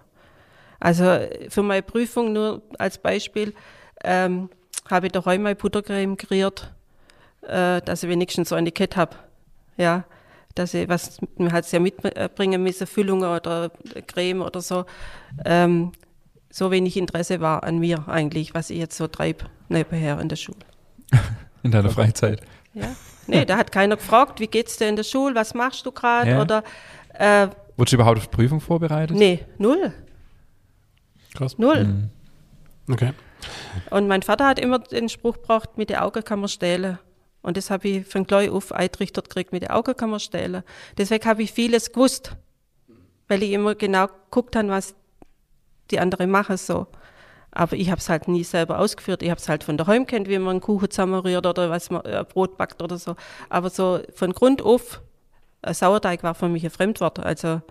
[0.80, 3.54] Also für meine Prüfung nur als Beispiel
[4.04, 4.50] ähm,
[4.90, 6.74] habe ich daheim meine Buttercreme kreiert,
[7.42, 9.16] äh, dass ich wenigstens so eine Kette habe.
[9.78, 10.04] Ja,
[10.56, 13.72] dass ich was, man hat es ja mitbringen müssen, Füllungen oder
[14.08, 14.86] Creme oder so.
[15.44, 15.92] Ähm,
[16.50, 20.38] so wenig Interesse war an mir eigentlich, was ich jetzt so treibe nebenher in der
[20.38, 20.60] Schule.
[21.64, 22.42] In deiner Freizeit?
[22.76, 22.96] Ja.
[23.26, 26.30] Nee, da hat keiner gefragt, wie geht's dir in der Schule, was machst du gerade?
[26.30, 26.42] Ja.
[26.42, 26.64] Oder
[27.14, 29.18] äh, Wurdest du überhaupt auf Prüfung vorbereitet?
[29.18, 29.92] Nee, null.
[31.34, 31.58] Krass.
[31.58, 31.86] Null.
[31.86, 32.10] Mhm.
[32.92, 33.14] Okay.
[33.90, 37.00] Und mein Vater hat immer den Spruch gebracht, mit den Augen kann man stehlen.
[37.46, 40.64] Und das habe ich von gleich auf eintrichtert gekriegt mit den Augen kann man stellen.
[40.98, 42.36] Deswegen habe ich vieles gewusst,
[43.28, 44.96] weil ich immer genau geguckt habe, was
[45.92, 46.88] die anderen machen so.
[47.52, 49.22] Aber ich habe es halt nie selber ausgeführt.
[49.22, 52.04] Ich habe es halt von daheim kennt, wie man einen Kuchen zusammenrührt oder was man
[52.04, 53.16] äh, Brot backt oder so.
[53.50, 55.04] Aber so von Grund auf,
[55.62, 57.20] ein Sauerteig war für mich ein Fremdwort.
[57.20, 57.62] Also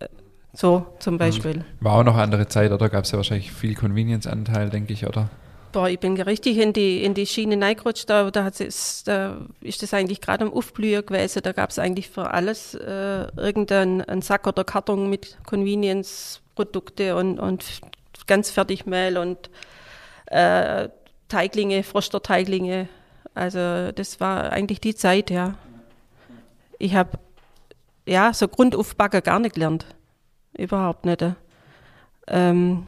[0.00, 0.08] äh,
[0.52, 1.64] so zum Beispiel.
[1.78, 2.88] War auch noch eine andere Zeit, oder?
[2.88, 5.30] Gab es ja wahrscheinlich viel Convenience-Anteil, denke ich, oder?
[5.72, 8.08] Boah, ich bin richtig in die, in die Schiene reingerutscht.
[8.10, 11.42] Da, da, hat es, da ist das eigentlich gerade am Aufblühen gewesen.
[11.42, 17.64] Da gab es eigentlich für alles äh, irgendeinen Sack oder Karton mit Convenience-Produkte und, und
[18.26, 19.48] ganz Fertigmehl und
[20.26, 20.90] äh,
[21.28, 22.88] Teiglinge, Frosterteiglinge.
[23.34, 25.54] Also das war eigentlich die Zeit, ja.
[26.78, 27.18] Ich habe
[28.06, 29.86] ja so Grundaufbacken gar nicht gelernt.
[30.52, 31.24] Überhaupt nicht.
[32.26, 32.86] Ähm,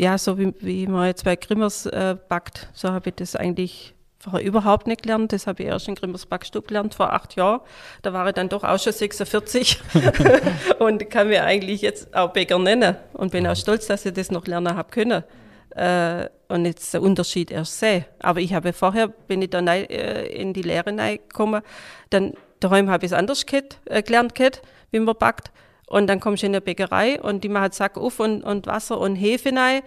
[0.00, 3.94] ja, so wie, wie man jetzt bei Grimmers äh, backt, so habe ich das eigentlich
[4.18, 5.32] vorher überhaupt nicht gelernt.
[5.32, 7.60] Das habe ich erst in Grimmers Backstub gelernt vor acht Jahren.
[8.02, 9.80] Da war ich dann doch auch schon 46
[10.78, 14.30] und kann mir eigentlich jetzt auch Bäcker nennen und bin auch stolz, dass ich das
[14.30, 15.24] noch lernen habe können.
[15.70, 18.06] Äh, und jetzt den Unterschied erst sehe.
[18.20, 21.62] Aber ich habe vorher, bin ich da rein, äh, in die Lehre reingekommen,
[22.10, 25.50] dann daheim habe ich es anders gehabt, äh, gelernt, gehabt, wie man backt.
[25.88, 28.98] Und dann kommst du in eine Bäckerei und die machen Sack auf und, und Wasser
[28.98, 29.82] und Hefe rein.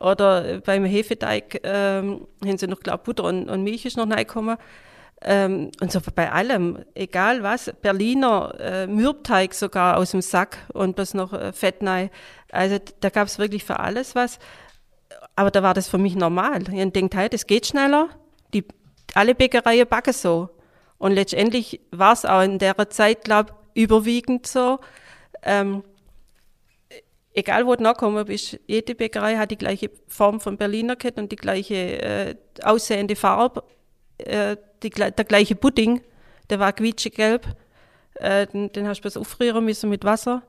[0.00, 4.56] Oder beim Hefeteig ähm, haben sie noch, glaube Butter und, und Milch ist noch reingekommen.
[5.22, 10.96] Ähm, und so bei allem, egal was, Berliner äh, Mürbteig sogar aus dem Sack und
[10.96, 12.10] bloß noch äh, Fett rein.
[12.50, 14.38] Also da gab es wirklich für alles was.
[15.36, 16.62] Aber da war das für mich normal.
[16.72, 18.08] Ich denke, hey, das geht schneller.
[18.52, 18.64] Die,
[19.14, 20.50] alle Bäckereien backen so.
[20.98, 24.78] Und letztendlich war es auch in der Zeit, glaube ich, überwiegend so.
[25.44, 25.84] Ähm,
[27.34, 31.30] egal wo du nachgekommen bist, jede Bäckerei hat die gleiche Form von Berliner Kette und
[31.32, 33.64] die gleiche äh, aussehende Farbe,
[34.18, 36.00] äh, die, der gleiche Pudding,
[36.50, 37.46] der war quietschegelb,
[38.14, 40.42] äh, den, den hast du bloß aufrühren müssen mit Wasser.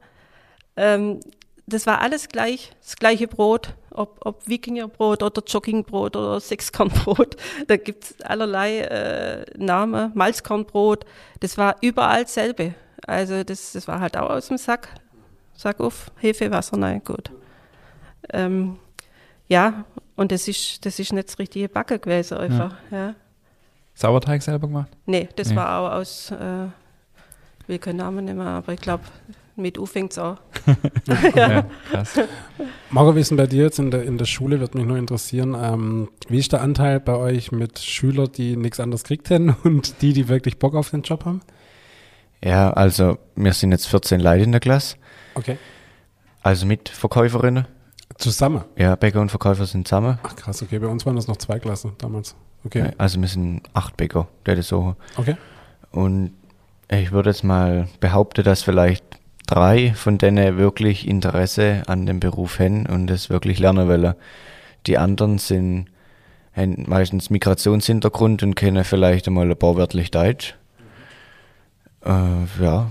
[0.77, 1.19] Ähm,
[1.67, 7.38] das war alles gleich, das gleiche Brot, ob, ob Wikingerbrot oder Joggingbrot oder Sechskornbrot.
[7.67, 11.05] Da gibt es allerlei äh, Namen, Malzkornbrot.
[11.39, 12.75] Das war überall dasselbe.
[13.07, 14.89] Also das, das war halt auch aus dem Sack.
[15.55, 17.31] Sack auf, Hefe, Wasser, nein, gut.
[18.33, 18.77] Ähm,
[19.47, 22.75] ja, und das ist, das ist nicht das richtige Backe gewesen einfach.
[22.91, 22.97] Ja.
[22.97, 23.15] ja.
[23.93, 24.89] Sauerteig selber gemacht?
[25.05, 25.55] Nee, das nee.
[25.55, 26.67] war auch aus, äh,
[27.67, 29.03] will keinen Namen nehmen, aber ich glaube,
[29.55, 30.37] mit U fängt es an.
[31.07, 31.29] ja.
[31.35, 32.19] ja, krass.
[32.89, 34.97] Marco, wie ist denn bei dir jetzt in der, in der Schule, wird mich nur
[34.97, 39.55] interessieren, ähm, wie ist der Anteil bei euch mit Schülern, die nichts anderes kriegt hätten
[39.63, 41.41] und die, die wirklich Bock auf den Job haben?
[42.43, 44.97] Ja, also wir sind jetzt 14 Leute in der Klasse.
[45.35, 45.57] Okay.
[46.41, 47.67] Also mit Verkäuferinnen.
[48.17, 48.63] Zusammen?
[48.77, 50.19] Ja, Bäcker und Verkäufer sind zusammen.
[50.23, 50.79] Ach krass, okay.
[50.79, 52.35] Bei uns waren das noch zwei Klassen damals.
[52.63, 52.91] Okay.
[52.97, 54.95] Also wir sind acht Bäcker, der das so.
[55.17, 55.35] Okay.
[55.91, 56.31] Und
[56.89, 59.03] ich würde jetzt mal behaupten, dass vielleicht
[59.47, 64.13] drei von denen wirklich Interesse an dem Beruf haben und das wirklich lernen wollen.
[64.87, 65.87] Die anderen sind
[66.55, 70.55] haben meistens Migrationshintergrund und kennen vielleicht einmal ein paar wörtlich Deutsch.
[72.05, 72.89] Äh, ja,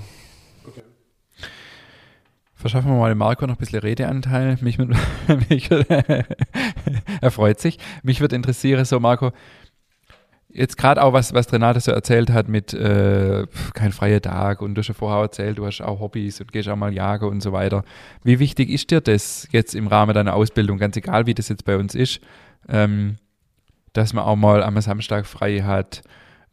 [2.64, 4.56] Verschaffen wir mal Marco noch ein bisschen Redeanteil.
[4.62, 4.78] Mich,
[5.50, 5.70] mich
[7.20, 7.78] er freut sich.
[8.02, 9.32] Mich würde interessieren, so Marco,
[10.48, 14.76] jetzt gerade auch was, was Renate so erzählt hat mit äh, kein freier Tag und
[14.76, 17.42] du hast ja vorher erzählt, du hast auch Hobbys und gehst auch mal jagen und
[17.42, 17.84] so weiter.
[18.22, 21.66] Wie wichtig ist dir das jetzt im Rahmen deiner Ausbildung, ganz egal wie das jetzt
[21.66, 22.20] bei uns ist,
[22.70, 23.16] ähm,
[23.92, 26.00] dass man auch mal am Samstag frei hat,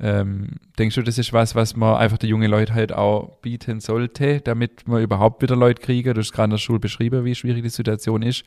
[0.04, 3.80] ähm, denkst du, das ist was, was man einfach die jungen Leute halt auch bieten
[3.80, 6.16] sollte, damit man überhaupt wieder Leute kriegen?
[6.16, 8.44] Du hast gerade in der Schule beschrieben, wie schwierig die Situation ist.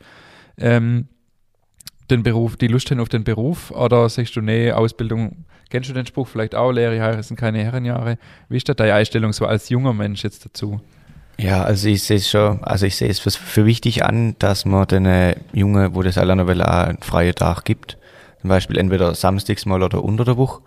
[0.57, 1.07] Ähm,
[2.11, 5.93] den Beruf, die Lust haben auf den Beruf oder sagst du, nee, Ausbildung, kennst du
[5.93, 8.17] den Spruch vielleicht auch, Lehrjahre sind keine Herrenjahre?
[8.49, 10.81] Wie ist da deine Einstellung so als junger Mensch jetzt dazu?
[11.37, 14.87] Ja, also ich sehe es schon, also ich sehe es für, wichtig an, dass man
[14.87, 17.97] den Jungen, wo das alleine will, einen freien Tag gibt.
[18.41, 20.61] Zum Beispiel entweder samstags mal oder unter der Woche.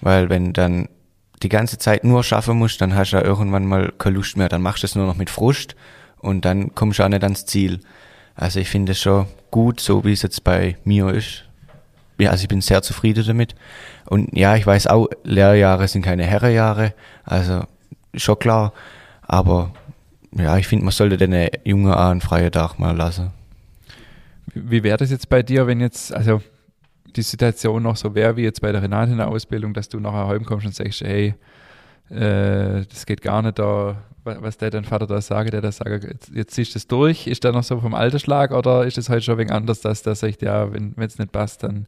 [0.00, 0.88] Weil wenn dann
[1.42, 4.48] die ganze Zeit nur schaffen musst, dann hast du ja irgendwann mal keine Lust mehr.
[4.48, 5.76] Dann machst du es nur noch mit Frust
[6.18, 7.80] und dann kommst du auch nicht ans Ziel.
[8.34, 11.44] Also ich finde es schon gut, so wie es jetzt bei mir ist.
[12.18, 13.54] Ja, also ich bin sehr zufrieden damit.
[14.06, 16.94] Und ja, ich weiß auch, Lehrjahre sind keine Herrenjahre.
[17.24, 17.64] Also
[18.14, 18.72] schon klar.
[19.22, 19.72] Aber
[20.32, 23.32] ja, ich finde, man sollte den Jungen auch einen freien Tag mal lassen.
[24.54, 26.40] Wie wäre das jetzt bei dir, wenn jetzt, also
[27.16, 29.98] die Situation noch so wäre wie jetzt bei der Renate in der Ausbildung, dass du
[30.00, 31.34] nachher heimkommst und sagst, hey,
[32.10, 36.04] äh, das geht gar nicht da, was der dein Vater da sagt, der da sagt,
[36.04, 39.08] jetzt, jetzt ziehst du es durch, ist der noch so vom Altersschlag oder ist es
[39.08, 41.86] heute schon ein wenig anders, dass der sagt, ja, wenn es nicht passt, dann,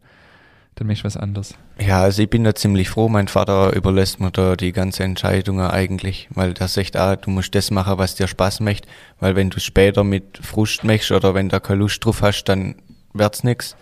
[0.77, 1.55] dann machst du was anderes?
[1.81, 5.61] Ja, also ich bin da ziemlich froh, mein Vater überlässt mir da die ganze Entscheidung
[5.61, 8.87] eigentlich, weil der sagt, ah, du musst das machen, was dir Spaß macht,
[9.21, 12.77] weil wenn du später mit Frust machst oder wenn du keine Lust drauf hast, dann
[13.13, 13.77] wird's nichts.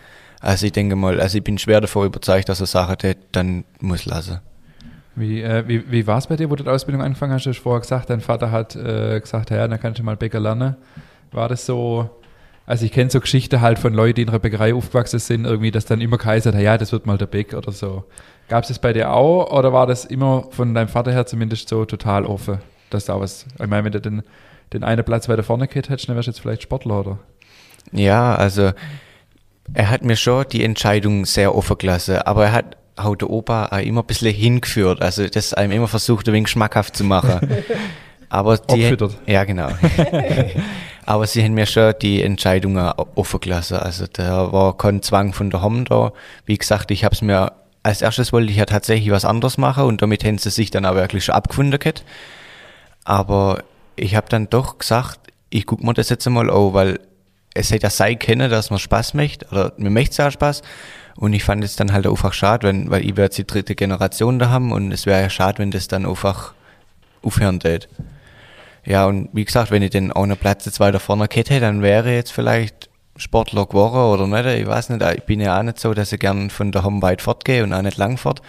[0.46, 3.64] Also ich denke mal, also ich bin schwer davor überzeugt, dass er Sache tät, dann
[3.80, 4.38] muss lassen.
[5.16, 7.46] Wie, äh, wie, wie war es bei dir, wo du die Ausbildung angefangen hast?
[7.46, 10.38] Du hast vorher gesagt, dein Vater hat äh, gesagt, ja, dann kannst du mal Bäcker
[10.38, 10.76] lernen.
[11.32, 12.09] War das so,
[12.64, 15.72] also ich kenne so Geschichten halt von Leuten, die in einer Bäckerei aufgewachsen sind, irgendwie,
[15.72, 18.04] dass dann immer geheißen hat, ja, das wird mal der Bäck oder so.
[18.48, 21.68] Gab es das bei dir auch oder war das immer von deinem Vater her zumindest
[21.68, 22.59] so total offen,
[22.90, 24.22] dass da was, ich meine, wenn du den,
[24.72, 27.18] den einen Platz weiter vorne gehabt hättest, dann wärst du jetzt vielleicht Sportler, oder?
[27.90, 28.70] Ja, also
[29.74, 33.66] er hat mir schon die Entscheidung sehr offen gelassen, aber er hat auch der Opa
[33.66, 37.40] auch immer ein bisschen hingeführt, also das einem immer versucht, ein wenig schmackhaft zu machen.
[38.28, 38.96] Aber die,
[39.26, 39.68] ja genau.
[41.06, 45.48] aber sie haben mir schon die Entscheidung offen gelassen, also da war kein Zwang von
[45.50, 46.12] der Hom da.
[46.44, 47.52] Wie gesagt, ich habe es mir,
[47.84, 50.86] als erstes wollte ich ja tatsächlich was anderes machen und damit hätten sie sich dann
[50.86, 52.04] auch wirklich schon abgefunden gehabt.
[53.04, 53.62] Aber
[53.94, 56.98] ich habe dann doch gesagt, ich guck mir das jetzt einmal an, weil
[57.57, 60.62] es hätte ja sein können, dass man Spaß möchte, oder mir möchte es ja Spaß.
[61.16, 64.38] Und ich fand es dann halt einfach schade, wenn, weil ich jetzt die dritte Generation
[64.38, 66.52] da haben und es wäre ja schade, wenn das dann einfach
[67.22, 67.88] aufhören tät.
[68.84, 71.82] Ja, und wie gesagt, wenn ich den auch einen Platz jetzt weiter vorne hätte, dann
[71.82, 74.61] wäre jetzt vielleicht Sportler geworden oder nicht.
[74.61, 77.22] Ich weiß nicht, ich bin ja auch nicht so, dass ich gern von daheim weit
[77.22, 78.42] fortgehe und auch nicht lang fort.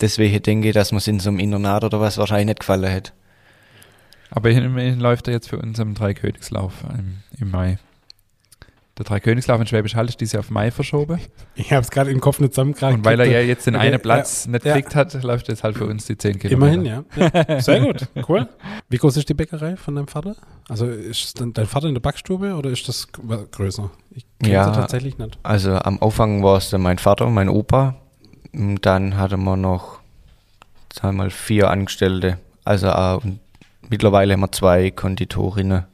[0.00, 2.90] Deswegen denke ich, dass man es in so einem Internat oder was wahrscheinlich nicht gefallen
[2.90, 3.12] hätte.
[4.30, 6.72] Aber immerhin läuft er jetzt für uns am Dreikönigslauf
[7.38, 7.78] im Mai.
[9.00, 11.18] Der Dreikönigslauf in Schwäbisch Hall ist dieses Jahr auf Mai verschoben.
[11.54, 12.98] Ich habe es gerade im Kopf nicht zusammengekriegt.
[12.98, 14.74] Und weil er ja jetzt den Okay, einen Platz ja, nicht ja.
[14.74, 16.74] gekriegt hat, läuft jetzt halt für uns die 10 Kilometer.
[16.74, 17.04] Immerhin, ja.
[17.46, 17.60] ja.
[17.62, 18.46] Sehr gut, cool.
[18.90, 20.36] Wie groß ist die Bäckerei von deinem Vater?
[20.68, 23.90] Also ist dann dein Vater in der Backstube oder ist das größer?
[24.10, 24.64] Ich kenne Ja.
[24.66, 25.38] sie tatsächlich nicht.
[25.44, 27.96] Also am Anfang war es dann mein Vater und mein Opa.
[28.52, 30.00] Und dann hatten wir noch,
[30.92, 32.36] sagen wir mal, vier Angestellte.
[32.66, 33.40] Also äh, und
[33.88, 35.84] mittlerweile haben wir zwei Konditorinnen.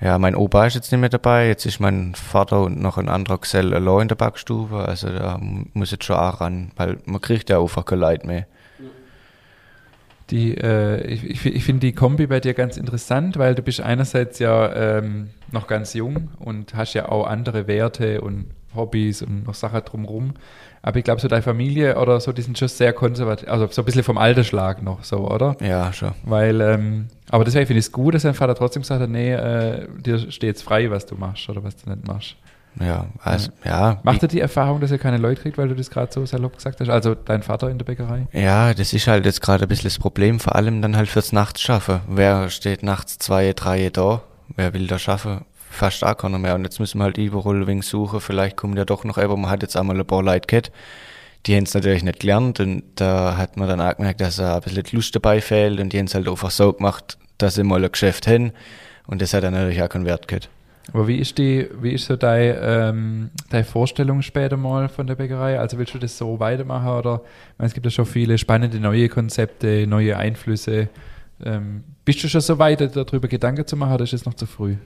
[0.00, 1.48] Ja, mein Opa ist jetzt nicht mehr dabei.
[1.48, 4.76] Jetzt ist mein Vater und noch ein anderer Gesell allein in der Backstube.
[4.76, 5.38] Also da
[5.74, 8.46] muss jetzt schon auch ran, weil man kriegt ja einfach keine Leute mehr.
[10.30, 13.80] Die, äh, ich ich, ich finde die Kombi bei dir ganz interessant, weil du bist
[13.80, 19.46] einerseits ja ähm, noch ganz jung und hast ja auch andere Werte und Hobbys und
[19.46, 20.34] noch Sachen drumherum.
[20.82, 23.82] Aber ich glaube, so deine Familie oder so, die sind schon sehr konservativ, also so
[23.82, 25.56] ein bisschen vom Altersschlag noch so, oder?
[25.60, 26.12] Ja, schon.
[26.24, 29.32] Weil, ähm, aber deswegen finde ich es gut, dass dein Vater trotzdem gesagt hat, nee,
[29.32, 32.36] äh, dir steht jetzt frei, was du machst oder was du nicht machst.
[32.78, 33.98] Ja, also, ja.
[34.04, 36.56] Macht er die Erfahrung, dass er keine Leute kriegt, weil du das gerade so salopp
[36.56, 36.88] gesagt hast?
[36.88, 38.26] Also dein Vater in der Bäckerei?
[38.32, 41.32] Ja, das ist halt jetzt gerade ein bisschen das Problem, vor allem dann halt fürs
[41.32, 42.00] Nachtsschaffen.
[42.08, 44.22] Wer steht nachts zwei, drei da?
[44.56, 45.44] Wer will da schaffen?
[45.70, 46.56] Fast auch keiner mehr.
[46.56, 48.20] Und jetzt müssen wir halt überall wenig suchen.
[48.20, 50.72] Vielleicht kommt ja doch noch aber man hat jetzt einmal ein paar Leute gehabt.
[51.46, 54.56] Die haben es natürlich nicht gelernt und da hat man dann auch gemerkt, dass da
[54.56, 57.54] ein bisschen die Lust dabei fehlt und die haben es halt einfach so gemacht, dass
[57.54, 58.52] sie mal ein Geschäft haben
[59.06, 60.50] und das hat dann natürlich auch keinen Wert gehabt.
[60.92, 65.14] Aber wie ist die, wie ist so deine, ähm, deine Vorstellung später mal von der
[65.14, 65.58] Bäckerei?
[65.58, 68.78] Also willst du das so weitermachen oder ich meine, es gibt ja schon viele spannende
[68.80, 70.90] neue Konzepte, neue Einflüsse.
[71.42, 74.46] Ähm, bist du schon so weit, darüber Gedanken zu machen oder ist es noch zu
[74.46, 74.76] früh?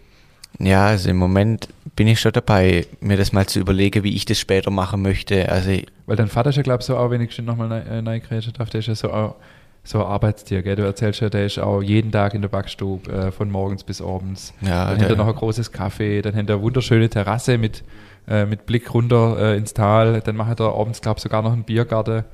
[0.58, 4.24] Ja, also im Moment bin ich schon dabei, mir das mal zu überlegen, wie ich
[4.24, 5.48] das später machen möchte.
[5.50, 5.70] Also
[6.06, 8.52] Weil dein Vater ist ja, glaube ich, so auch, wenn ich schon nochmal äh, reingrätschen
[8.52, 9.36] darf, der ist ja so auch
[9.84, 10.76] so ein Arbeitstier, gell?
[10.76, 14.00] Du erzählst ja, der ist auch jeden Tag in der Backstube, äh, von morgens bis
[14.00, 14.54] abends.
[14.62, 17.84] ja, Dann hat er noch ein großes Café, dann hat er eine wunderschöne Terrasse mit,
[18.26, 20.20] äh, mit Blick runter äh, ins Tal.
[20.22, 22.24] Dann macht er abends, glaube ich, sogar noch einen Biergarten.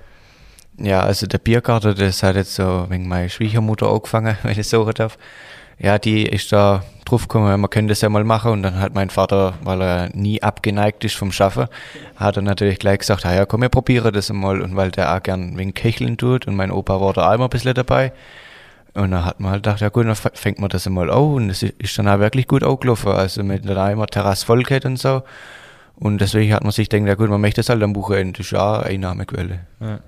[0.79, 4.91] Ja, also der Biergarten, das hat jetzt so wegen meiner Schwiegermutter angefangen, wenn ich so
[4.93, 5.19] darf.
[5.79, 8.53] Ja, die ist da drauf gekommen, man könnte das ja mal machen.
[8.53, 11.67] Und dann hat mein Vater, weil er nie abgeneigt ist vom Schaffen,
[12.17, 14.61] hat er natürlich gleich gesagt, ah ja, komm, wir probieren das mal.
[14.61, 17.45] Und weil der auch gern wegen Köcheln tut und mein Opa war da auch immer
[17.45, 18.13] ein bisschen dabei.
[18.95, 21.35] Und dann hat man halt gedacht, ja gut, dann fängt man das mal an.
[21.35, 23.13] Und es ist dann auch wirklich gut angelaufen.
[23.13, 25.23] Also mit einer immer Terrasse voll und so.
[25.97, 28.47] Und deswegen hat man sich gedacht, ja gut, man möchte das halt am Wochenende, das
[28.47, 29.61] ist ja Einnahmequelle.
[29.81, 30.01] Ja.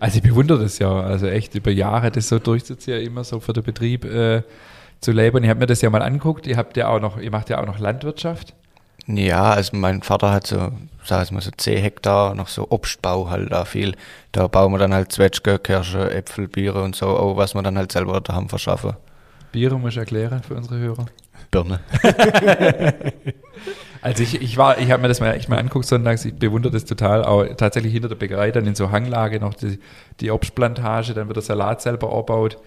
[0.00, 3.52] Also ich bewundere das ja, also echt über Jahre das so durchzuziehen, immer so für
[3.52, 4.42] den Betrieb äh,
[5.00, 5.36] zu leben.
[5.36, 7.50] Und ich habe mir das ja mal angeguckt, ihr habt ja auch noch, ihr macht
[7.50, 8.54] ja auch noch Landwirtschaft.
[9.06, 10.72] Ja, also mein Vater hat so,
[11.04, 13.94] sag ich mal, so 10 Hektar, noch so Obstbau halt da viel.
[14.32, 17.78] Da bauen wir dann halt Zwetschge, Kirsche, Äpfel, Biere und so, auch was wir dann
[17.78, 18.94] halt selber daheim verschaffen.
[19.52, 21.06] Biere muss ich erklären für unsere Hörer.
[21.50, 21.80] Birne.
[24.02, 26.72] Also ich, ich war, ich habe mir das mal echt mal angeguckt sonntags, ich bewundere
[26.72, 29.80] das total, auch tatsächlich hinter der Bäckerei dann in so Hanglage noch die,
[30.20, 32.58] die Obstplantage, dann wird der Salat selber aufgebaut,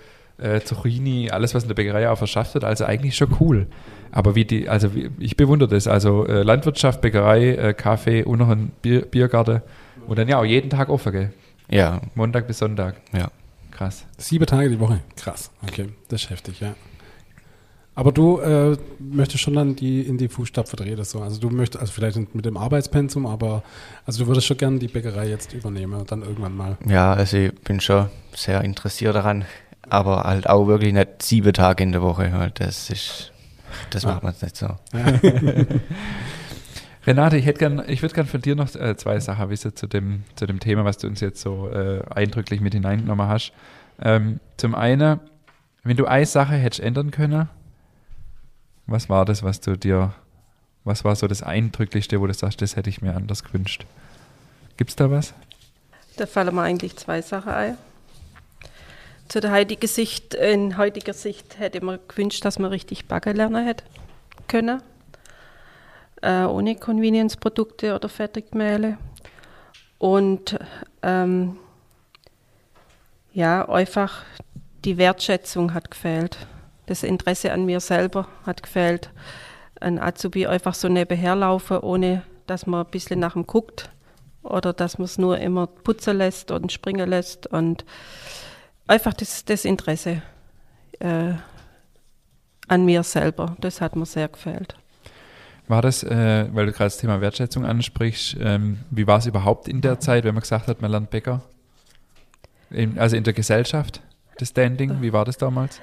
[0.42, 3.68] äh, Zucchini, alles was in der Bäckerei auch verschafft wird, also eigentlich schon cool.
[4.12, 8.40] Aber wie die, also wie, ich bewundere das, also äh, Landwirtschaft, Bäckerei, äh, Kaffee und
[8.40, 9.62] noch ein Bier, Biergarten
[10.08, 11.34] und dann ja auch jeden Tag offen, gell?
[11.70, 12.96] Ja, Montag bis Sonntag.
[13.14, 13.30] ja.
[13.72, 14.06] Krass.
[14.18, 15.00] Sieben Tage die Woche.
[15.16, 15.52] Krass.
[15.64, 16.76] Okay, das ist heftig, ja.
[17.96, 21.22] Aber du äh, möchtest schon dann die in die Fußstapfen treten, so.
[21.22, 23.64] Also du möchtest, also vielleicht mit dem Arbeitspensum, aber
[24.06, 26.78] also du würdest schon gerne die Bäckerei jetzt übernehmen und dann irgendwann mal.
[26.88, 29.46] Ja, also ich bin schon sehr interessiert daran,
[29.92, 32.32] aber halt auch wirklich nicht sieben Tage in der Woche.
[32.34, 32.60] Halt.
[32.60, 33.32] Das ist,
[33.90, 34.14] das Ah.
[34.14, 34.76] macht man jetzt nicht so.
[37.08, 39.88] Renate, ich hätte gern, ich würde gern von dir noch äh, zwei Sachen wissen zu
[39.88, 43.54] dem, zu dem Thema, was du uns jetzt so äh, eindrücklich mit hineingenommen hast.
[44.02, 45.20] Ähm, zum einen,
[45.84, 47.48] wenn du eine Sache hättest ändern können,
[48.86, 50.14] was war das, was du dir,
[50.84, 53.86] was war so das Eindrücklichste, wo du sagst, das hätte ich mir anders gewünscht?
[54.78, 55.34] Gibt's da was?
[56.18, 57.78] Da fallen mir eigentlich zwei Sachen ein.
[59.30, 63.64] Zu der heutigen Sicht, in heutiger Sicht hätte man gewünscht, dass man richtig backen lernen
[63.64, 63.84] hätte
[64.48, 64.82] können.
[66.24, 68.98] Äh, ohne Convenience-Produkte oder Fertigmehle.
[70.00, 70.58] Und
[71.04, 71.58] ähm,
[73.32, 74.26] ja, einfach
[74.84, 76.48] die Wertschätzung hat gefehlt.
[76.88, 79.12] Das Interesse an mir selber hat gefehlt.
[79.80, 83.92] ein Azubi einfach so nebenher laufen, ohne dass man ein bisschen nach ihm guckt
[84.42, 87.86] oder dass man es nur immer putzen lässt und springen lässt und
[88.90, 90.22] einfach das, das Interesse
[91.00, 91.34] äh,
[92.68, 94.76] an mir selber, das hat mir sehr gefällt.
[95.68, 99.68] War das, äh, weil du gerade das Thema Wertschätzung ansprichst, ähm, wie war es überhaupt
[99.68, 101.42] in der Zeit, wenn man gesagt hat, man lernt Bäcker?
[102.72, 104.02] In, also in der Gesellschaft,
[104.38, 105.80] das Standing, wie war das damals?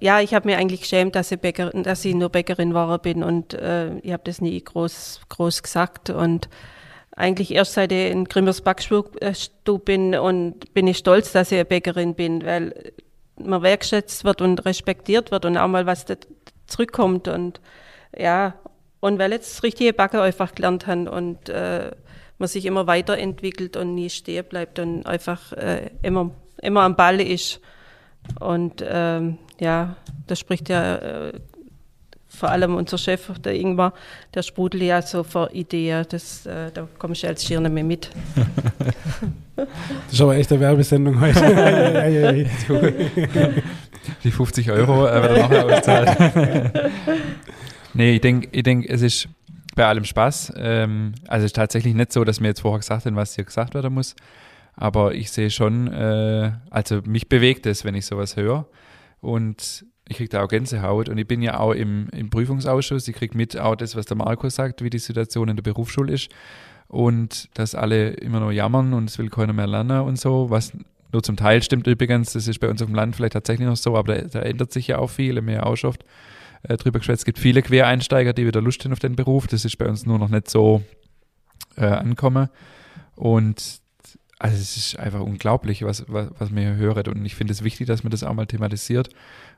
[0.00, 3.22] Ja, ich habe mir eigentlich geschämt, dass ich, Bäcker, dass ich nur Bäckerin war bin
[3.22, 6.48] und äh, ich habe das nie groß, groß gesagt und
[7.16, 9.10] eigentlich erst seit ich in Grimmers Backstube
[9.84, 12.92] bin und bin ich stolz, dass ich eine Bäckerin bin, weil
[13.38, 16.04] man wertschätzt wird und respektiert wird und auch mal was
[16.66, 17.60] zurückkommt und
[18.16, 18.54] ja,
[19.00, 21.90] und weil jetzt richtige Backen einfach gelernt haben und äh,
[22.38, 27.20] man sich immer weiterentwickelt und nie stehen bleibt und einfach äh, immer, immer am Ball
[27.20, 27.60] ist.
[28.40, 29.96] Und ähm, ja,
[30.26, 31.32] das spricht ja äh,
[32.36, 33.92] vor allem unser Chef, der Ingmar,
[34.34, 36.04] der sprudelt ja so vor Ideen.
[36.08, 38.10] Das, äh, da komme ich als Schier nicht mehr mit.
[39.56, 39.66] das
[40.12, 42.46] ist aber echt eine Werbesendung heute.
[44.22, 46.70] Die 50 Euro äh, wird er nachher auszahlen.
[47.94, 49.28] nee, ich denke, ich denk, es ist
[49.74, 50.52] bei allem Spaß.
[50.56, 53.44] Ähm, also es ist tatsächlich nicht so, dass mir jetzt vorher gesagt haben, was hier
[53.44, 54.14] gesagt werden muss.
[54.74, 58.66] Aber ich sehe schon, äh, also mich bewegt es, wenn ich sowas höre.
[59.20, 63.08] Und ich kriege da auch Gänsehaut und ich bin ja auch im, im Prüfungsausschuss.
[63.08, 66.12] Ich kriege mit auch das, was der Marco sagt, wie die Situation in der Berufsschule
[66.12, 66.30] ist
[66.88, 70.72] und dass alle immer noch jammern und es will keiner mehr lernen und so, was
[71.12, 73.76] nur zum Teil stimmt übrigens, das ist bei uns auf dem Land vielleicht tatsächlich noch
[73.76, 76.04] so, aber da, da ändert sich ja auch viel, mehr auch oft
[76.62, 77.22] äh, drüber geschwätzt.
[77.22, 80.06] Es gibt viele Quereinsteiger, die wieder Lust haben auf den Beruf, das ist bei uns
[80.06, 80.82] nur noch nicht so
[81.76, 82.48] äh, ankommen
[83.16, 83.80] und
[84.38, 87.08] also es ist einfach unglaublich, was, was, was man hier hört.
[87.08, 89.08] Und ich finde es wichtig, dass man das auch mal thematisiert.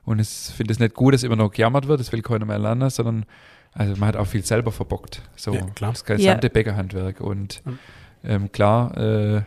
[0.05, 2.59] Und ich finde es nicht gut, dass immer noch gejammert wird, das will keiner mehr
[2.59, 3.25] lernen, sondern
[3.73, 5.21] also man hat auch viel selber verbockt.
[5.35, 5.91] So ja, klar.
[5.91, 6.53] das gesamte ja.
[6.53, 7.21] Bäckerhandwerk.
[7.21, 7.61] Und
[8.23, 9.41] ähm, klar, äh,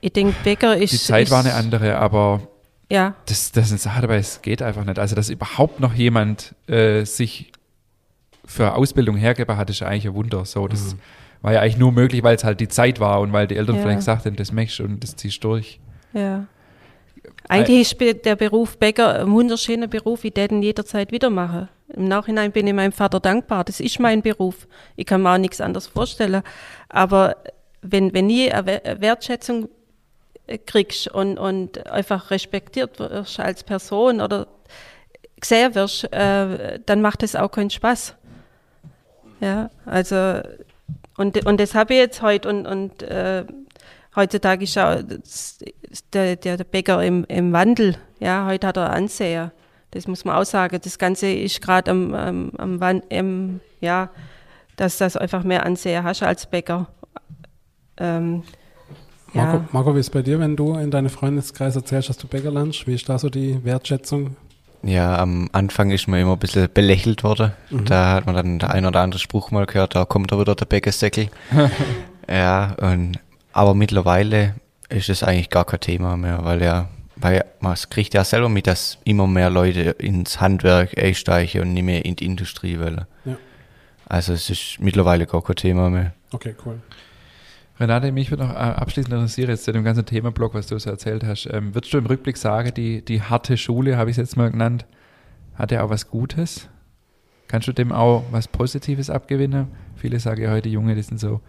[0.00, 0.92] ich denke, Bäcker ist.
[0.92, 2.42] Die Zeit ist, war eine andere, aber
[2.90, 3.14] ja.
[3.26, 4.98] das, das ist eine Sache dabei, es geht einfach nicht.
[4.98, 7.52] Also, dass überhaupt noch jemand äh, sich
[8.44, 10.44] für Ausbildung hergeben hat, ist eigentlich ein Wunder.
[10.44, 11.00] So, das, mhm
[11.42, 13.76] war ja eigentlich nur möglich, weil es halt die Zeit war und weil die Eltern
[13.76, 13.82] ja.
[13.82, 15.80] vielleicht gesagt haben, das machst du und das ziehst du durch.
[16.12, 16.46] Ja.
[17.48, 21.68] Eigentlich ist der Beruf Bäcker ein wunderschöner Beruf, ich den jederzeit wieder machen.
[21.88, 23.64] Im Nachhinein bin ich meinem Vater dankbar.
[23.64, 24.66] Das ist mein Beruf.
[24.96, 26.42] Ich kann mir auch nichts anderes vorstellen.
[26.88, 27.36] Aber
[27.80, 29.68] wenn, wenn nie eine Wertschätzung
[30.66, 34.46] kriegst und, und einfach respektiert wirst als Person oder
[35.40, 38.14] gesehen wirst, äh, dann macht es auch keinen Spaß.
[39.40, 40.40] Ja, also
[41.16, 43.44] und, und das habe ich jetzt heute und, und äh,
[44.18, 44.96] heutzutage ist auch
[46.12, 47.96] der, der, der Bäcker im, im Wandel.
[48.20, 49.52] Ja, heute hat er Anseher.
[49.92, 50.78] Das muss man auch sagen.
[50.82, 53.04] Das Ganze ist gerade am, am, am Wand,
[53.80, 54.10] ja,
[54.76, 56.88] dass das einfach mehr Anseher hast als Bäcker.
[57.96, 58.42] Ähm,
[59.32, 59.68] Marco, ja.
[59.72, 62.50] Marco, wie ist es bei dir, wenn du in deinem Freundeskreis erzählst, dass du Bäcker
[62.50, 62.86] lernst?
[62.86, 64.36] Wie ist da so die Wertschätzung?
[64.82, 67.52] Ja, am Anfang ist man immer ein bisschen belächelt worden.
[67.70, 67.84] Mhm.
[67.86, 70.54] Da hat man dann der ein oder andere Spruch mal gehört, da kommt da wieder
[70.54, 71.28] der Bäckersäckel.
[72.28, 73.18] ja, und,
[73.52, 74.54] aber mittlerweile
[74.88, 78.66] ist es eigentlich gar kein Thema mehr, weil ja, weil man kriegt ja selber mit,
[78.66, 83.04] dass immer mehr Leute ins Handwerk einsteigen und nicht mehr in die Industrie wollen.
[83.24, 83.36] Ja.
[84.06, 86.14] Also es ist mittlerweile gar kein Thema mehr.
[86.32, 86.80] Okay, cool.
[87.80, 90.90] Renate, mich würde noch äh, abschließend interessieren, jetzt zu dem ganzen Themenblock, was du so
[90.90, 91.48] erzählt hast.
[91.52, 94.50] Ähm, würdest du im Rückblick sagen, die, die harte Schule, habe ich es jetzt mal
[94.50, 94.84] genannt,
[95.54, 96.68] hat ja auch was Gutes?
[97.46, 99.68] Kannst du dem auch was Positives abgewinnen?
[99.96, 101.40] Viele sagen ja heute, Junge, die sind so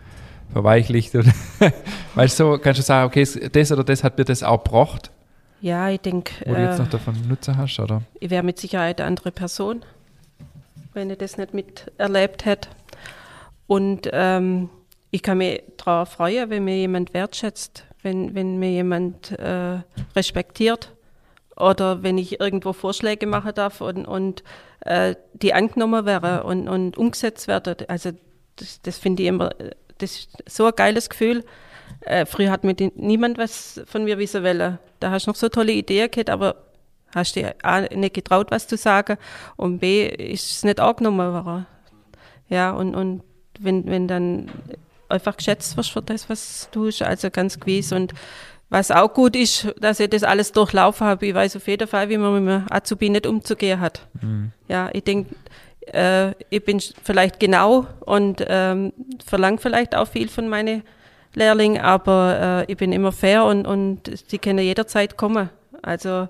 [0.52, 1.16] verweichlicht.
[1.16, 1.28] Und
[2.16, 5.12] weißt du, so, kannst du sagen, okay, das oder das hat mir das auch gebracht?
[5.62, 6.34] Ja, ich denke.
[6.46, 8.02] Wo du jetzt äh, noch davon Nutzer hast, oder?
[8.20, 9.84] Ich wäre mit Sicherheit eine andere Person,
[10.94, 12.70] wenn ich das nicht miterlebt hätte.
[13.68, 14.70] Und ähm,
[15.12, 19.80] ich kann mich darauf freuen, wenn mir jemand wertschätzt, wenn, wenn mir jemand äh,
[20.16, 20.94] respektiert
[21.58, 24.44] oder wenn ich irgendwo Vorschläge machen darf und, und
[24.82, 27.76] äh, die angenommen werden und, und umgesetzt werden.
[27.88, 28.12] Also
[28.56, 29.52] das, das finde ich immer,
[30.00, 31.46] das ist so ein geiles Gefühl.
[32.02, 34.80] Äh, früher hat mir die, niemand was von mir wissen wollen.
[35.00, 36.56] Da hast du noch so tolle Ideen gehabt, aber
[37.14, 39.18] hast dir A, nicht getraut, was zu sagen
[39.56, 41.66] und B, ist es nicht angenommen worden.
[42.50, 43.24] Ja, und, und
[43.60, 44.50] wenn, wenn dann
[45.10, 47.92] einfach geschätzt wirst für das, was du tust, also ganz gewiss.
[47.92, 48.14] Und
[48.70, 51.26] was auch gut ist, dass ich das alles durchlaufen habe.
[51.26, 54.08] Ich weiß auf jeden Fall, wie man mit einem Azubi nicht umzugehen hat.
[54.22, 54.52] Mhm.
[54.68, 55.36] Ja, ich denke,
[55.88, 58.94] äh, ich bin vielleicht genau und ähm,
[59.26, 60.84] verlange vielleicht auch viel von meinen
[61.34, 65.50] Lehrlingen, aber äh, ich bin immer fair und, und sie können jederzeit kommen.
[65.82, 66.28] Also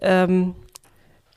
[0.00, 0.54] ähm,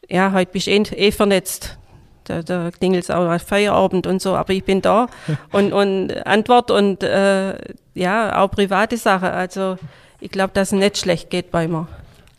[0.10, 1.78] ja, heute bist du eh, eh vernetzt.
[2.24, 5.08] da, da klingelt es auch Feierabend und so, aber ich bin da
[5.52, 7.58] und, und Antwort und äh,
[7.94, 9.30] ja, auch private Sachen.
[9.30, 9.78] Also
[10.20, 11.88] ich glaube, dass es nicht schlecht geht bei mir.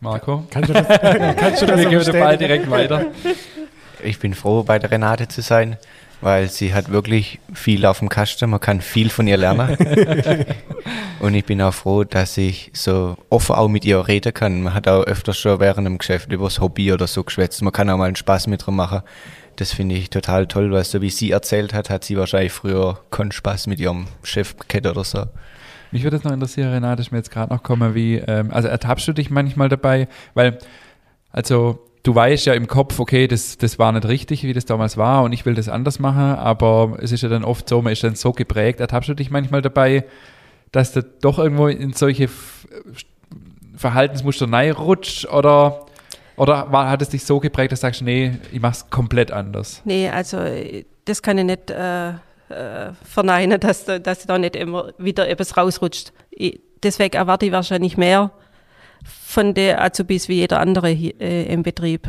[0.01, 0.45] Marco?
[0.51, 0.87] Kannst du das,
[1.37, 2.39] kannst du das Wir geben den Ball bestätigen?
[2.39, 3.07] direkt weiter.
[4.03, 5.77] Ich bin froh, bei der Renate zu sein,
[6.21, 8.51] weil sie hat wirklich viel auf dem Kasten.
[8.51, 9.77] Man kann viel von ihr lernen.
[11.21, 14.63] Und ich bin auch froh, dass ich so offen auch mit ihr reden kann.
[14.63, 17.63] Man hat auch öfters schon während dem Geschäft über das Hobby oder so geschwätzt.
[17.63, 19.03] Man kann auch mal einen Spaß mit ihr machen.
[19.57, 23.01] Das finde ich total toll, weil so wie sie erzählt hat, hat sie wahrscheinlich früher
[23.11, 25.25] keinen Spaß mit ihrem Chef gehabt oder so.
[25.91, 28.69] Mich würde es noch interessieren, Renate, ist mir jetzt gerade noch kommen, wie, ähm, also
[28.69, 30.59] ertappst du dich manchmal dabei, weil,
[31.33, 34.97] also du weißt ja im Kopf, okay, das, das war nicht richtig, wie das damals
[34.97, 37.93] war und ich will das anders machen, aber es ist ja dann oft so, man
[37.93, 40.05] ist dann so geprägt, ertappst du dich manchmal dabei,
[40.73, 42.29] dass du doch irgendwo in solche
[43.77, 45.87] Verhaltensmuster reinrutscht oder,
[46.37, 49.83] oder war, hat es dich so geprägt, dass du sagst, nee, ich mach's komplett anders?
[49.85, 50.39] Nee, also
[51.05, 52.15] das kann ich nicht äh, äh,
[53.05, 56.13] verneinen, dass, da- dass da nicht immer wieder etwas rausrutscht.
[56.31, 58.31] Ich, deswegen erwarte ich wahrscheinlich mehr
[59.05, 62.09] von den Azubis wie jeder andere hier, äh, im Betrieb.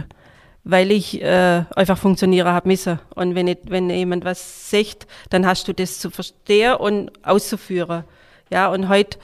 [0.64, 3.00] Weil ich äh, einfach funktionieren habe müssen.
[3.16, 8.04] Und wenn, ich, wenn jemand was sagt, dann hast du das zu verstehen und auszuführen.
[8.52, 9.18] Ja, und heute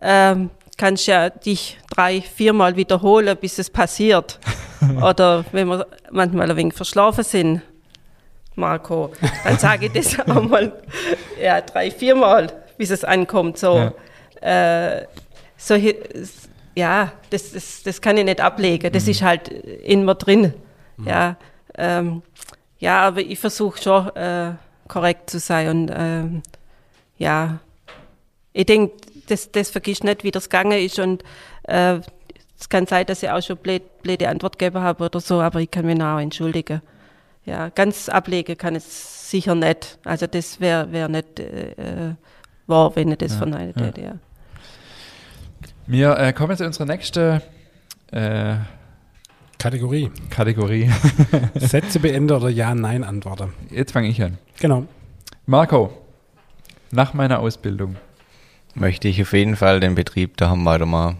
[0.00, 4.38] ähm, kannst du ja dich drei, viermal wiederholen, bis es passiert.
[5.02, 7.62] Oder wenn wir manchmal ein wenig verschlafen sind,
[8.56, 9.10] Marco,
[9.44, 10.72] dann sage ich das auch mal
[11.42, 13.58] ja, drei, viermal, bis es ankommt.
[13.58, 13.92] So,
[14.40, 15.02] äh,
[15.56, 15.96] solche,
[16.74, 18.92] ja, das, das, das kann ich nicht ablegen.
[18.92, 20.54] Das ist halt in mir drin.
[21.04, 21.36] Ja,
[21.76, 22.22] ähm,
[22.78, 24.52] ja, aber ich versuche schon äh,
[24.88, 26.42] korrekt zu sein und ähm,
[27.18, 27.58] ja,
[28.52, 28.94] ich denke,
[29.26, 31.24] das, das vergisst nicht, wie das gegangen ist und
[31.64, 31.98] äh,
[32.58, 35.60] es kann sein, dass ich auch schon blöd, blöde Antwort gegeben habe oder so, aber
[35.60, 36.80] ich kann mich auch entschuldigen.
[37.44, 39.98] Ja, ganz ablegen kann es sicher nicht.
[40.04, 42.14] Also das wäre wär nicht äh, äh,
[42.66, 43.86] wahr, wenn ich das Ja, verneint ja.
[43.86, 44.00] hätte.
[44.00, 44.12] Ja.
[45.86, 47.42] Wir äh, kommen zu unserer nächsten
[48.10, 48.56] äh,
[49.58, 50.10] Kategorie.
[50.30, 50.90] Kategorie.
[51.56, 53.52] Sätze beende oder Ja-Nein-Antworten.
[53.70, 54.38] Jetzt fange ich an.
[54.60, 54.86] Genau.
[55.44, 55.92] Marco,
[56.90, 57.96] nach meiner Ausbildung.
[58.74, 61.18] Möchte ich auf jeden Fall den Betrieb daheim weitermachen.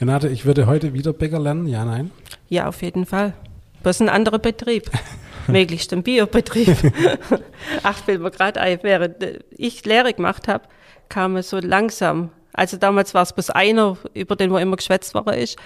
[0.00, 1.66] Renate, ich würde heute wieder Bäcker lernen.
[1.66, 2.10] Ja, nein.
[2.48, 3.34] ja, auf jeden Fall.
[3.82, 4.88] Bloß ein anderer Betrieb.
[5.48, 6.76] Möglichst ein Biobetrieb.
[7.82, 10.64] Ach, fällt mir gerade ein, während äh, ich Lehre gemacht habe,
[11.08, 12.30] kam es so langsam.
[12.52, 15.56] Also damals war es bloß einer, über den wo immer geschwätzt worden ist.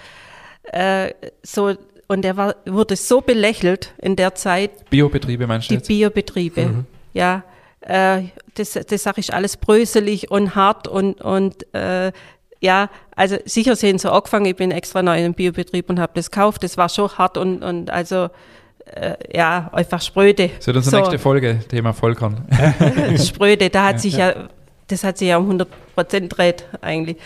[0.65, 1.13] Äh,
[1.43, 1.75] so,
[2.09, 5.89] und der war, wurde so belächelt in der Zeit, Biobetriebe meinst du die jetzt?
[5.89, 6.85] Biobetriebe.
[7.13, 7.43] Ja,
[7.81, 8.25] äh,
[8.55, 12.13] das, das sage ich alles bröselig und hart und, und äh,
[12.61, 16.13] ja, also sicher sehen sie angefangen, ich bin extra neu in den Biobetrieb und habe
[16.15, 16.63] das gekauft.
[16.63, 18.31] Das war schon hart und, und also
[18.87, 20.51] äh, ja, einfach spröde.
[20.57, 22.47] Das wird unsere nächste Folge, Thema Vollkorn.
[23.19, 24.49] spröde, da hat sich ja,
[24.89, 27.17] das hat sich ja um 100 Prozent dreht eigentlich.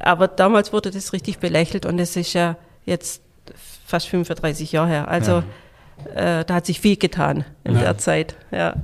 [0.00, 2.56] Aber damals wurde das richtig belächelt und es ist ja
[2.86, 3.22] jetzt
[3.86, 5.08] fast 35 Jahre her.
[5.08, 5.42] Also
[6.14, 7.80] äh, da hat sich viel getan in Ja.
[7.82, 8.36] der Zeit.
[8.50, 8.74] Ja.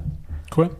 [0.56, 0.70] Cool.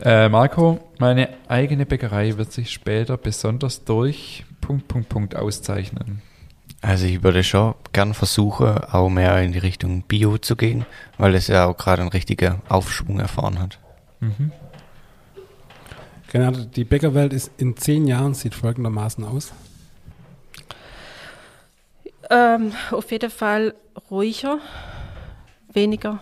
[0.00, 6.22] Äh, Marco, meine eigene Bäckerei wird sich später besonders durch Punkt, Punkt, Punkt auszeichnen.
[6.80, 10.86] Also ich würde schon gern versuchen, auch mehr in die Richtung Bio zu gehen,
[11.16, 13.80] weil es ja auch gerade einen richtigen Aufschwung erfahren hat.
[14.20, 14.52] Mhm.
[16.32, 19.52] Renate, die Bäckerwelt ist in zehn Jahren, sieht folgendermaßen aus.
[22.30, 23.74] Ähm, auf jeden Fall
[24.10, 24.58] ruhiger,
[25.72, 26.20] weniger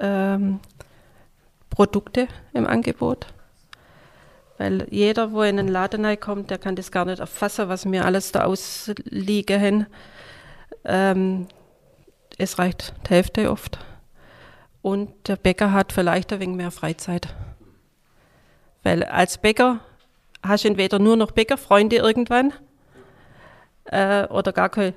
[0.00, 0.60] ähm,
[1.70, 3.26] Produkte im Angebot.
[4.58, 8.04] Weil jeder, wo in den Laden reinkommt, der kann das gar nicht erfassen, was mir
[8.04, 9.86] alles da ausliegen.
[10.84, 11.48] Ähm,
[12.38, 13.78] es reicht die Hälfte oft.
[14.80, 17.34] Und der Bäcker hat vielleicht ein wenig mehr Freizeit.
[18.86, 19.80] Weil als Bäcker
[20.44, 22.52] hast du entweder nur noch Bäckerfreunde irgendwann
[23.86, 24.94] äh, oder gar kein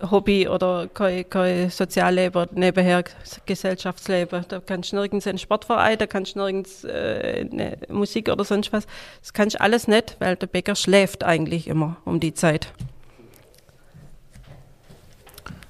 [0.00, 3.02] Hobby oder kein, kein Sozialleben, nebenher
[3.44, 4.44] Gesellschaftsleben.
[4.46, 8.86] Da kannst du nirgends einen Sportverein, da kannst du nirgends äh, Musik oder sonst was.
[9.20, 12.72] Das kannst du alles nicht, weil der Bäcker schläft eigentlich immer um die Zeit.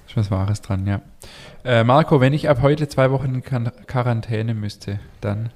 [0.07, 1.01] Ist was Wahres dran, ja.
[1.65, 5.49] Äh, Marco, wenn ich ab heute zwei Wochen in Quar- Quarantäne müsste, dann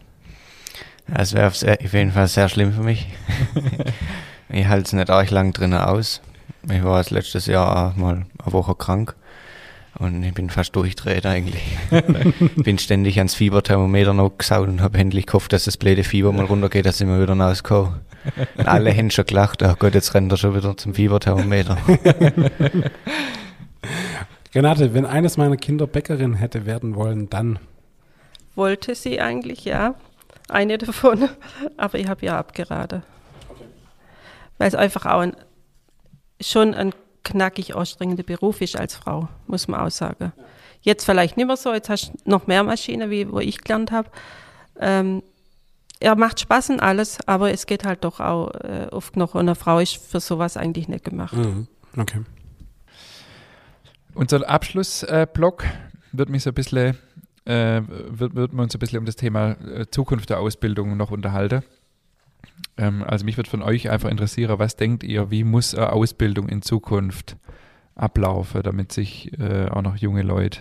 [1.08, 3.06] Das wäre auf jeden Fall sehr schlimm für mich.
[4.48, 6.20] ich halte es nicht arg lang drinnen aus.
[6.68, 9.14] Ich war jetzt letztes Jahr auch mal eine Woche krank
[9.98, 11.62] und ich bin fast durchdreht eigentlich.
[12.56, 16.44] bin ständig ans Fieberthermometer noch gesaut und habe endlich gehofft, dass das blöde Fieber mal
[16.44, 18.00] runtergeht, dass ich mir wieder rauskomme.
[18.56, 21.78] Und alle haben schon gelacht, oh Gott, jetzt rennt er schon wieder zum Fieberthermometer.
[24.52, 27.60] Renate, wenn eines meiner Kinder Bäckerin hätte werden wollen, dann
[28.56, 29.94] Wollte sie eigentlich, ja.
[30.48, 31.28] Eine davon.
[31.76, 33.02] Aber ich habe ja abgeraten.
[34.58, 35.36] Weil es einfach auch ein,
[36.40, 36.92] schon ein
[37.24, 40.32] knackig anstrengender Beruf ist als Frau, muss man auch sagen.
[40.80, 43.90] Jetzt vielleicht nicht mehr so, jetzt hast du noch mehr Maschinen, wie wo ich gelernt
[43.90, 44.08] habe.
[44.78, 45.22] Ähm,
[45.98, 49.34] er macht Spaß und alles, aber es geht halt doch auch äh, oft noch.
[49.34, 51.34] Und eine Frau ist für sowas eigentlich nicht gemacht.
[51.34, 51.66] Mhm.
[51.96, 52.22] Okay.
[54.14, 55.64] Unser Abschlussblock
[56.12, 56.96] wird mich so ein bisschen,
[57.46, 61.10] äh, wird, wird wir uns ein bisschen um das Thema äh, Zukunft der Ausbildung noch
[61.10, 61.62] unterhalten.
[62.76, 66.48] Ähm, also mich wird von euch einfach interessieren, was denkt ihr, wie muss eine Ausbildung
[66.48, 67.36] in Zukunft
[67.94, 70.60] ablaufen, damit sich äh, auch noch junge Leute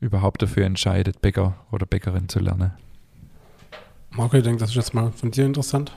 [0.00, 2.72] überhaupt dafür entscheidet, Bäcker oder Bäckerin zu lernen?
[4.10, 5.92] Marco, ich denke, das ist jetzt mal von dir interessant.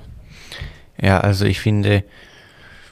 [1.02, 2.04] Ja, also ich finde,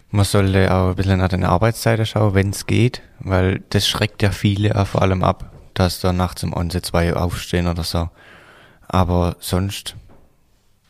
[0.09, 4.21] man sollte auch ein bisschen nach den Arbeitszeiten schauen, wenn es geht, weil das schreckt
[4.21, 8.09] ja viele auch vor allem ab, dass da nachts um 1, 2 aufstehen oder so.
[8.87, 9.95] Aber sonst,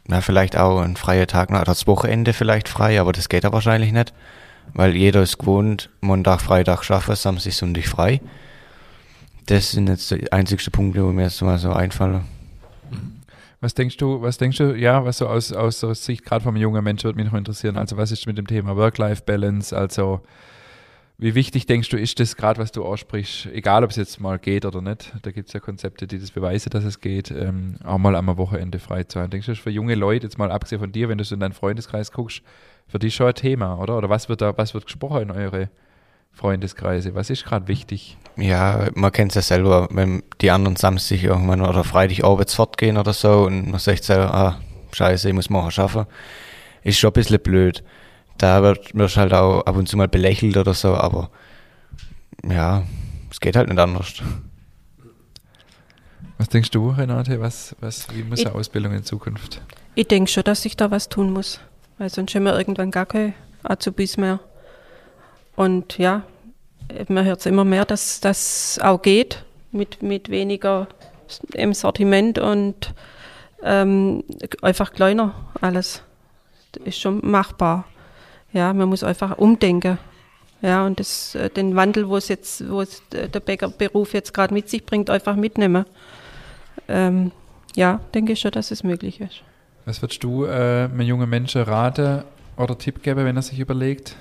[0.07, 3.53] na, vielleicht auch ein freier Tag, oder das Wochenende vielleicht frei, aber das geht ja
[3.53, 4.13] wahrscheinlich nicht,
[4.73, 8.21] weil jeder ist gewohnt, Montag, Freitag schaffen, Samstag, Sonntag frei.
[9.45, 12.25] Das sind jetzt die einzigsten Punkte, wo mir jetzt mal so einfallen.
[13.59, 16.83] Was denkst du, was denkst du, ja, was so aus, aus Sicht gerade vom jungen
[16.83, 20.21] Menschen würde mich noch interessieren, also was ist mit dem Thema Work-Life-Balance, also
[21.17, 24.39] wie wichtig denkst du, ist das gerade, was du aussprichst, egal ob es jetzt mal
[24.39, 27.75] geht oder nicht, da gibt es ja Konzepte, die das beweisen, dass es geht, ähm,
[27.83, 29.29] auch mal am Wochenende frei zu haben.
[29.29, 31.35] Denkst du, das ist für junge Leute, jetzt mal abgesehen von dir, wenn du so
[31.35, 32.41] in deinen Freundeskreis guckst,
[32.87, 33.97] für dich schon ein Thema, oder?
[33.97, 35.69] Oder was wird da, was wird gesprochen in eure
[36.31, 37.15] Freundeskreise?
[37.15, 38.17] Was ist gerade wichtig?
[38.35, 42.97] Ja, man kennt es ja selber, wenn die anderen Samstag irgendwann oder Freitag abends fortgehen
[42.97, 44.59] oder so und man sagt so, ah,
[44.91, 46.05] scheiße, ich muss morgen schaffen,
[46.83, 47.83] ist schon ein bisschen blöd.
[48.37, 51.29] Da wird wirst halt auch ab und zu mal belächelt oder so, aber
[52.47, 52.83] ja,
[53.31, 54.15] es geht halt nicht anders.
[56.37, 59.61] Was denkst du, Renate, was, was, wie muss Ich- eine Ausbildung in Zukunft?
[59.95, 61.59] Ich denke schon, dass ich da was tun muss,
[61.99, 64.39] weil sonst haben wir irgendwann gar keine Azubis mehr.
[65.55, 66.23] Und ja,
[67.07, 70.87] man hört es immer mehr, dass das auch geht mit, mit weniger
[71.53, 72.93] im Sortiment und
[73.63, 74.23] ähm,
[74.63, 76.01] einfach kleiner alles.
[76.73, 77.85] Das ist schon machbar.
[78.53, 79.97] Ja, man muss einfach umdenken.
[80.61, 84.33] Ja, und das, äh, den Wandel, wo es jetzt, wo es äh, der Bäckerberuf jetzt
[84.33, 85.85] gerade mit sich bringt, einfach mitnehmen.
[86.87, 87.31] Ähm,
[87.75, 89.41] ja, denke ich schon, dass es möglich ist.
[89.85, 92.23] Was würdest du äh, einem jungen Menschen raten
[92.55, 94.15] oder Tipp geben, wenn er sich überlegt,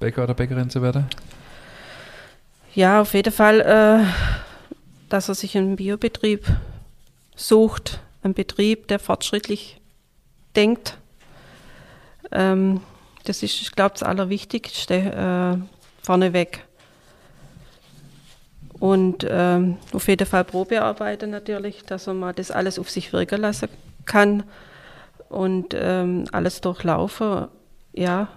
[0.00, 1.06] Bäcker oder Bäckerin zu werden?
[2.74, 4.04] Ja, auf jeden Fall, äh,
[5.10, 6.46] dass er sich einen Biobetrieb
[7.36, 9.80] sucht, einen Betrieb, der fortschrittlich
[10.56, 10.96] denkt.
[12.32, 12.80] Ähm,
[13.24, 16.64] das ist, ich glaube, das Allerwichtigste äh, vorneweg.
[18.80, 23.68] Und ähm, auf jeden Fall Probearbeiten natürlich, dass mal das alles auf sich wirken lassen
[24.04, 24.42] kann
[25.28, 27.48] und ähm, alles durchlaufen.
[27.92, 28.28] Ja,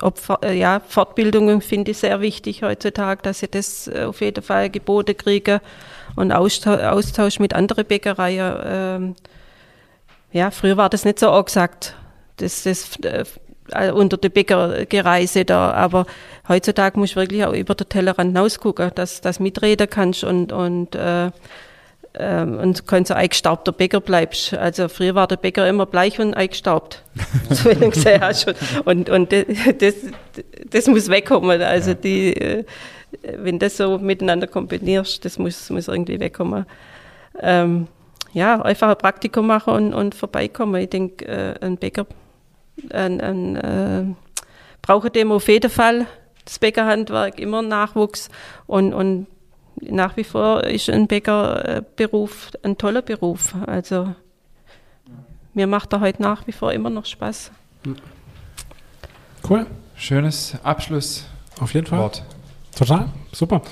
[0.00, 4.44] ob, äh, ja, Fortbildungen finde ich sehr wichtig heutzutage, dass sie das äh, auf jeden
[4.44, 5.60] Fall geboten kriegen
[6.14, 8.56] und Austausch, mit anderen Bäckereien.
[8.64, 9.16] Ähm,
[10.32, 11.96] ja, früher war das nicht so angesagt,
[12.36, 13.24] das, das äh, äh,
[13.94, 16.06] unter der Bäckergereise da, aber
[16.48, 20.94] heutzutage musst du wirklich auch über den Tellerrand hinausgucken, dass du mitreden kannst und, und
[20.94, 21.30] äh,
[22.14, 24.54] ähm, und kein so eingestaubter Bäcker bleibst.
[24.54, 27.04] Also früher war der Bäcker immer bleich und eingestaubt.
[27.50, 28.52] so wie du gesehen hast.
[28.84, 29.44] Und, und das,
[29.78, 29.94] das,
[30.68, 31.62] das muss wegkommen.
[31.62, 32.64] Also die, äh,
[33.36, 36.66] wenn das so miteinander kombinierst, das muss, muss irgendwie wegkommen.
[37.40, 37.86] Ähm,
[38.32, 40.80] ja, einfach ein Praktikum machen und, und vorbeikommen.
[40.82, 42.06] Ich denke, äh, ein Bäcker
[42.90, 44.04] ein, ein, äh,
[44.82, 46.06] braucht dem auf jeden Fall
[46.44, 48.28] das Bäckerhandwerk immer Nachwuchs
[48.66, 49.26] und, und
[49.80, 53.54] nach wie vor ist ein Bäckerberuf ein toller Beruf.
[53.66, 54.14] Also
[55.54, 57.50] mir macht er heute nach wie vor immer noch Spaß.
[59.48, 59.66] Cool.
[59.96, 61.28] Schönes Abschlusswort.
[61.60, 62.10] Auf jeden Fall.
[62.76, 63.08] Total.
[63.32, 63.62] Super.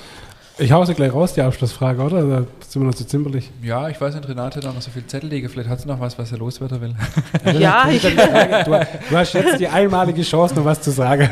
[0.59, 2.21] Ich hau sie gleich raus, die Abschlussfrage, oder?
[2.23, 3.51] Da sind wir noch zu zimperlich.
[3.61, 5.49] Ja, ich weiß nicht, Renate hat da noch so viel Zettel liegen.
[5.49, 6.95] Vielleicht hat sie noch was, was er loswerden will.
[7.59, 8.71] Ja, ich, Du,
[9.09, 11.29] du hast jetzt die einmalige Chance, noch was zu sagen.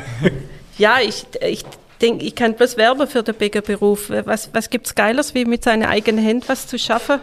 [0.78, 1.64] ja, ich, ich
[2.02, 4.12] denke, ich kann bloß werben für den Bäckerberuf.
[4.26, 7.20] Was, was gibt es Geiles, wie mit seinen eigenen Händen was zu schaffen?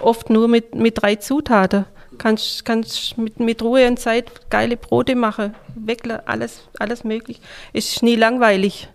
[0.00, 1.84] Oft nur mit, mit drei Zutaten.
[2.16, 7.40] Kannst, kannst mit, mit Ruhe und Zeit geile Brote machen, Weckler, alles, alles möglich.
[7.72, 8.88] Ist nie langweilig.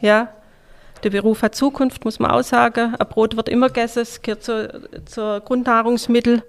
[0.00, 0.28] Ja.
[1.02, 2.94] Der Beruf hat Zukunft, muss man auch sagen.
[2.94, 4.68] Ein Brot wird immer gegessen, es gehört zur,
[5.04, 6.42] zur Grundnahrungsmittel.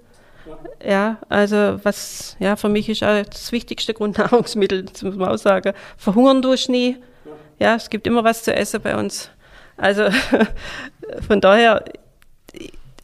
[0.84, 5.72] Ja, also was, ja, für mich ist auch das wichtigste Grundnahrungsmittel, muss man auch sagen.
[5.96, 6.96] Verhungern tust nie.
[7.58, 9.30] Ja, es gibt immer was zu essen bei uns.
[9.76, 10.08] Also
[11.28, 11.84] von daher,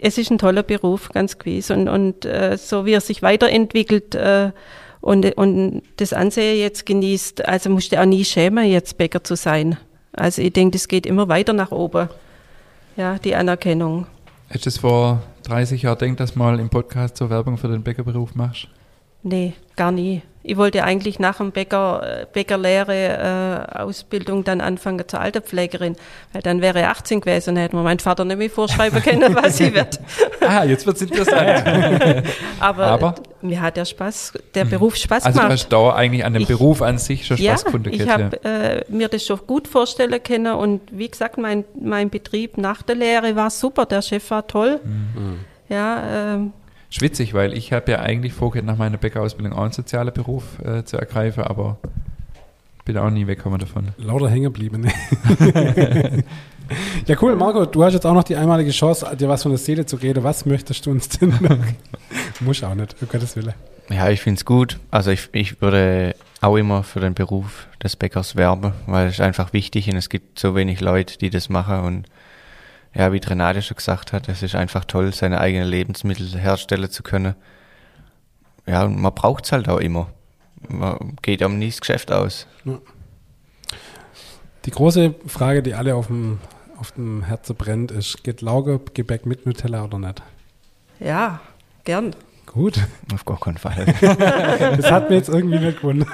[0.00, 1.70] es ist ein toller Beruf, ganz gewiss.
[1.70, 4.52] Und, und äh, so wie er sich weiterentwickelt äh,
[5.00, 9.36] und, und das Ansehen jetzt genießt, also musst du auch nie schämen, jetzt Bäcker zu
[9.36, 9.76] sein.
[10.16, 12.08] Also ich denke, das geht immer weiter nach oben.
[12.96, 14.06] Ja, die Anerkennung.
[14.48, 17.68] Hättest du es vor 30 Jahren denkt, dass du mal im Podcast zur Werbung für
[17.68, 18.68] den Bäckerberuf machst?
[19.22, 20.22] Nee, gar nie.
[20.46, 25.96] Ich wollte eigentlich nach dem Bäcker, äh, Bäckerlehre äh, Ausbildung dann anfangen zur Alterpflegerin,
[26.34, 29.34] weil dann wäre ich 18 gewesen und hätte mir mein Vater nicht mehr vorschreiben können,
[29.42, 29.96] was ich werde.
[30.46, 32.26] ah, jetzt wird es interessant.
[32.60, 33.14] Aber, Aber?
[33.40, 35.48] mir hat der Spaß, der Beruf Spaß also gemacht.
[35.50, 37.90] du hast da eigentlich an dem Ich- Beruf an sich schon Spaß ja, gefunden.
[37.94, 42.58] ich habe äh, mir das schon gut vorstellen können und wie gesagt, mein, mein Betrieb
[42.58, 44.78] nach der Lehre war super, der Chef war toll.
[44.84, 45.40] Mhm.
[45.70, 46.52] Ja, ähm,
[46.96, 50.84] Schwitzig, weil ich habe ja eigentlich vorgehabt, nach meiner Bäckerausbildung auch einen sozialen Beruf äh,
[50.84, 51.76] zu ergreifen, aber
[52.84, 53.88] bin auch nie weggekommen davon.
[53.96, 54.82] Lauter hängen geblieben.
[54.82, 54.92] Ne?
[57.06, 59.58] ja, cool, Marco, du hast jetzt auch noch die einmalige Chance, dir was von der
[59.58, 60.22] Seele zu reden.
[60.22, 61.58] Was möchtest du uns denn noch?
[62.40, 63.54] Muss auch nicht, um Gottes Willen.
[63.90, 64.78] Ja, ich finde es gut.
[64.92, 69.20] Also ich, ich würde auch immer für den Beruf des Bäckers werben, weil es ist
[69.20, 72.06] einfach wichtig und es gibt so wenig Leute, die das machen und
[72.94, 77.02] ja, wie Renate schon gesagt hat, es ist einfach toll, seine eigenen Lebensmittel herstellen zu
[77.02, 77.34] können.
[78.66, 80.08] Ja, und man braucht es halt auch immer.
[80.68, 82.46] Man geht am nie das Geschäft aus.
[84.64, 86.38] Die große Frage, die alle auf dem,
[86.78, 90.22] auf dem Herzen brennt, ist, geht Laugegebäck mit Nutella oder nicht?
[91.00, 91.40] ja,
[91.84, 92.14] gern.
[92.46, 92.78] Gut,
[93.12, 93.84] Auf gar keinen Fall.
[94.00, 96.06] das hat mir jetzt irgendwie nicht gewonnen.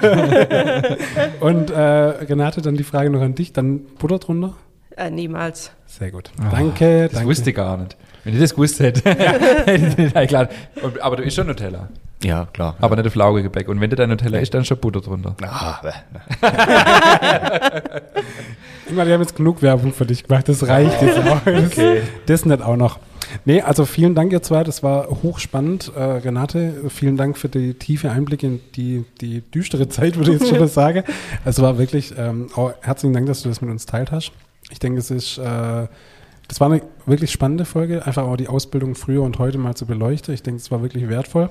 [1.39, 4.55] Und äh, Renate, dann die Frage noch an dich, dann Butter drunter?
[5.01, 5.71] Äh, niemals.
[5.87, 6.31] Sehr gut.
[6.39, 7.27] Ah, danke, Das danke.
[7.29, 7.97] wusste ich gar nicht.
[8.23, 9.09] Wenn ich das gewusst hätte,
[9.65, 10.49] hätte ich nicht eingeladen.
[10.83, 11.89] Und- Aber du isst schon Nutella.
[12.23, 12.75] ja, klar.
[12.79, 13.67] Aber nicht auf Laugegebäck.
[13.67, 15.35] Und wenn du dein Nutella isst, dann schon Butter drunter.
[15.41, 15.81] Ah.
[18.87, 21.39] Ich meine, wir haben jetzt genug Werbung für dich gemacht, das reicht jetzt auch.
[21.45, 21.71] Das,
[22.25, 22.99] das nicht auch noch.
[23.45, 25.93] Nee, also vielen Dank ihr zwei, das war hochspannend.
[25.95, 30.39] Äh, Renate, vielen Dank für die tiefe Einblicke in die, die düstere Zeit, würde ich
[30.41, 31.03] jetzt schon mal sagen.
[31.45, 34.33] Es war wirklich, ähm, auch herzlichen Dank, dass du das mit uns teilt hast.
[34.71, 35.87] Ich denke, es ist, äh,
[36.47, 39.85] das war eine wirklich spannende Folge, einfach auch die Ausbildung früher und heute mal zu
[39.85, 40.33] beleuchten.
[40.33, 41.49] Ich denke, es war wirklich wertvoll.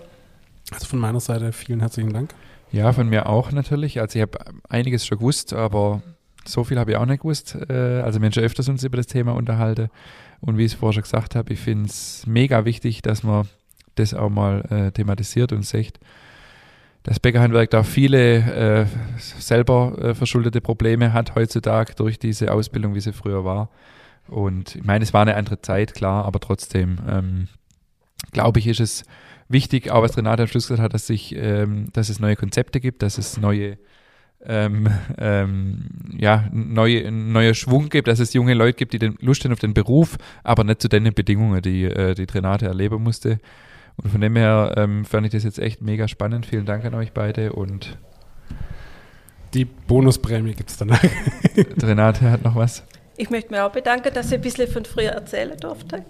[0.73, 2.35] Also von meiner Seite vielen herzlichen Dank.
[2.73, 4.01] Ja, von mir auch natürlich.
[4.01, 6.03] Also ich habe einiges schon gewusst, aber
[6.45, 7.57] so viel habe ich auch nicht gewusst.
[7.69, 9.89] Äh, Also wir haben schon öfters uns über das Thema unterhalten.
[10.41, 13.47] Und wie ich es vorher schon gesagt habe, ich finde es mega wichtig, dass man
[13.97, 15.99] das auch mal äh, thematisiert und sieht.
[17.03, 18.37] Das Bäckerhandwerk da viele
[18.83, 18.87] äh,
[19.19, 23.71] selber äh, verschuldete Probleme hat heutzutage durch diese Ausbildung, wie sie früher war.
[24.29, 27.49] Und ich meine, es war eine andere Zeit, klar, aber trotzdem ähm,
[28.33, 29.05] glaube ich, ist es
[29.49, 32.81] wichtig, auch was Renate am Schluss gesagt hat, dass, sich, ähm, dass es neue Konzepte
[32.81, 33.79] gibt, dass es neue,
[34.45, 34.89] ähm,
[35.19, 35.87] ähm,
[36.17, 39.59] ja, neue, neuer Schwung gibt, dass es junge Leute gibt, die den Lust haben auf
[39.59, 43.41] den Beruf, aber nicht zu den Bedingungen, die, äh, die Renate erleben musste.
[44.03, 46.47] Und von dem her ähm, fand ich das jetzt echt mega spannend.
[46.47, 47.99] Vielen Dank an euch beide und
[49.53, 51.03] Die Bonusprämie gibt es danach.
[51.83, 52.85] Renate hat noch was.
[53.17, 56.05] Ich möchte mich auch bedanken, dass ich ein bisschen von früher erzählen durfte.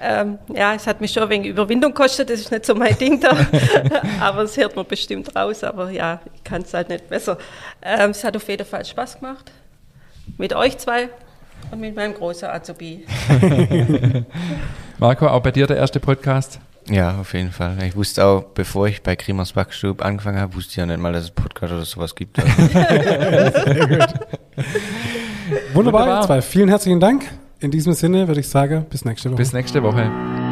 [0.00, 2.96] Ähm, ja, es hat mich schon ein wenig Überwindung gekostet, das ist nicht so mein
[2.98, 3.36] Ding da,
[4.20, 7.38] aber es hört man bestimmt raus, aber ja, ich kann es halt nicht besser.
[7.82, 9.52] Ähm, es hat auf jeden Fall Spaß gemacht,
[10.38, 11.08] mit euch zwei
[11.70, 13.06] und mit meinem großen Azubi.
[14.98, 16.58] Marco, auch bei dir der erste Podcast?
[16.88, 17.76] Ja, auf jeden Fall.
[17.84, 21.12] Ich wusste auch, bevor ich bei Krimers Backstube angefangen habe, wusste ich ja nicht mal,
[21.12, 22.38] dass es Podcast oder sowas gibt.
[22.42, 24.14] Also,
[25.74, 26.20] Wunderbar, Wunderbar.
[26.22, 26.42] ihr zwei.
[26.42, 27.24] Vielen herzlichen Dank.
[27.60, 29.36] In diesem Sinne würde ich sagen, bis nächste Woche.
[29.36, 30.51] Bis nächste Woche.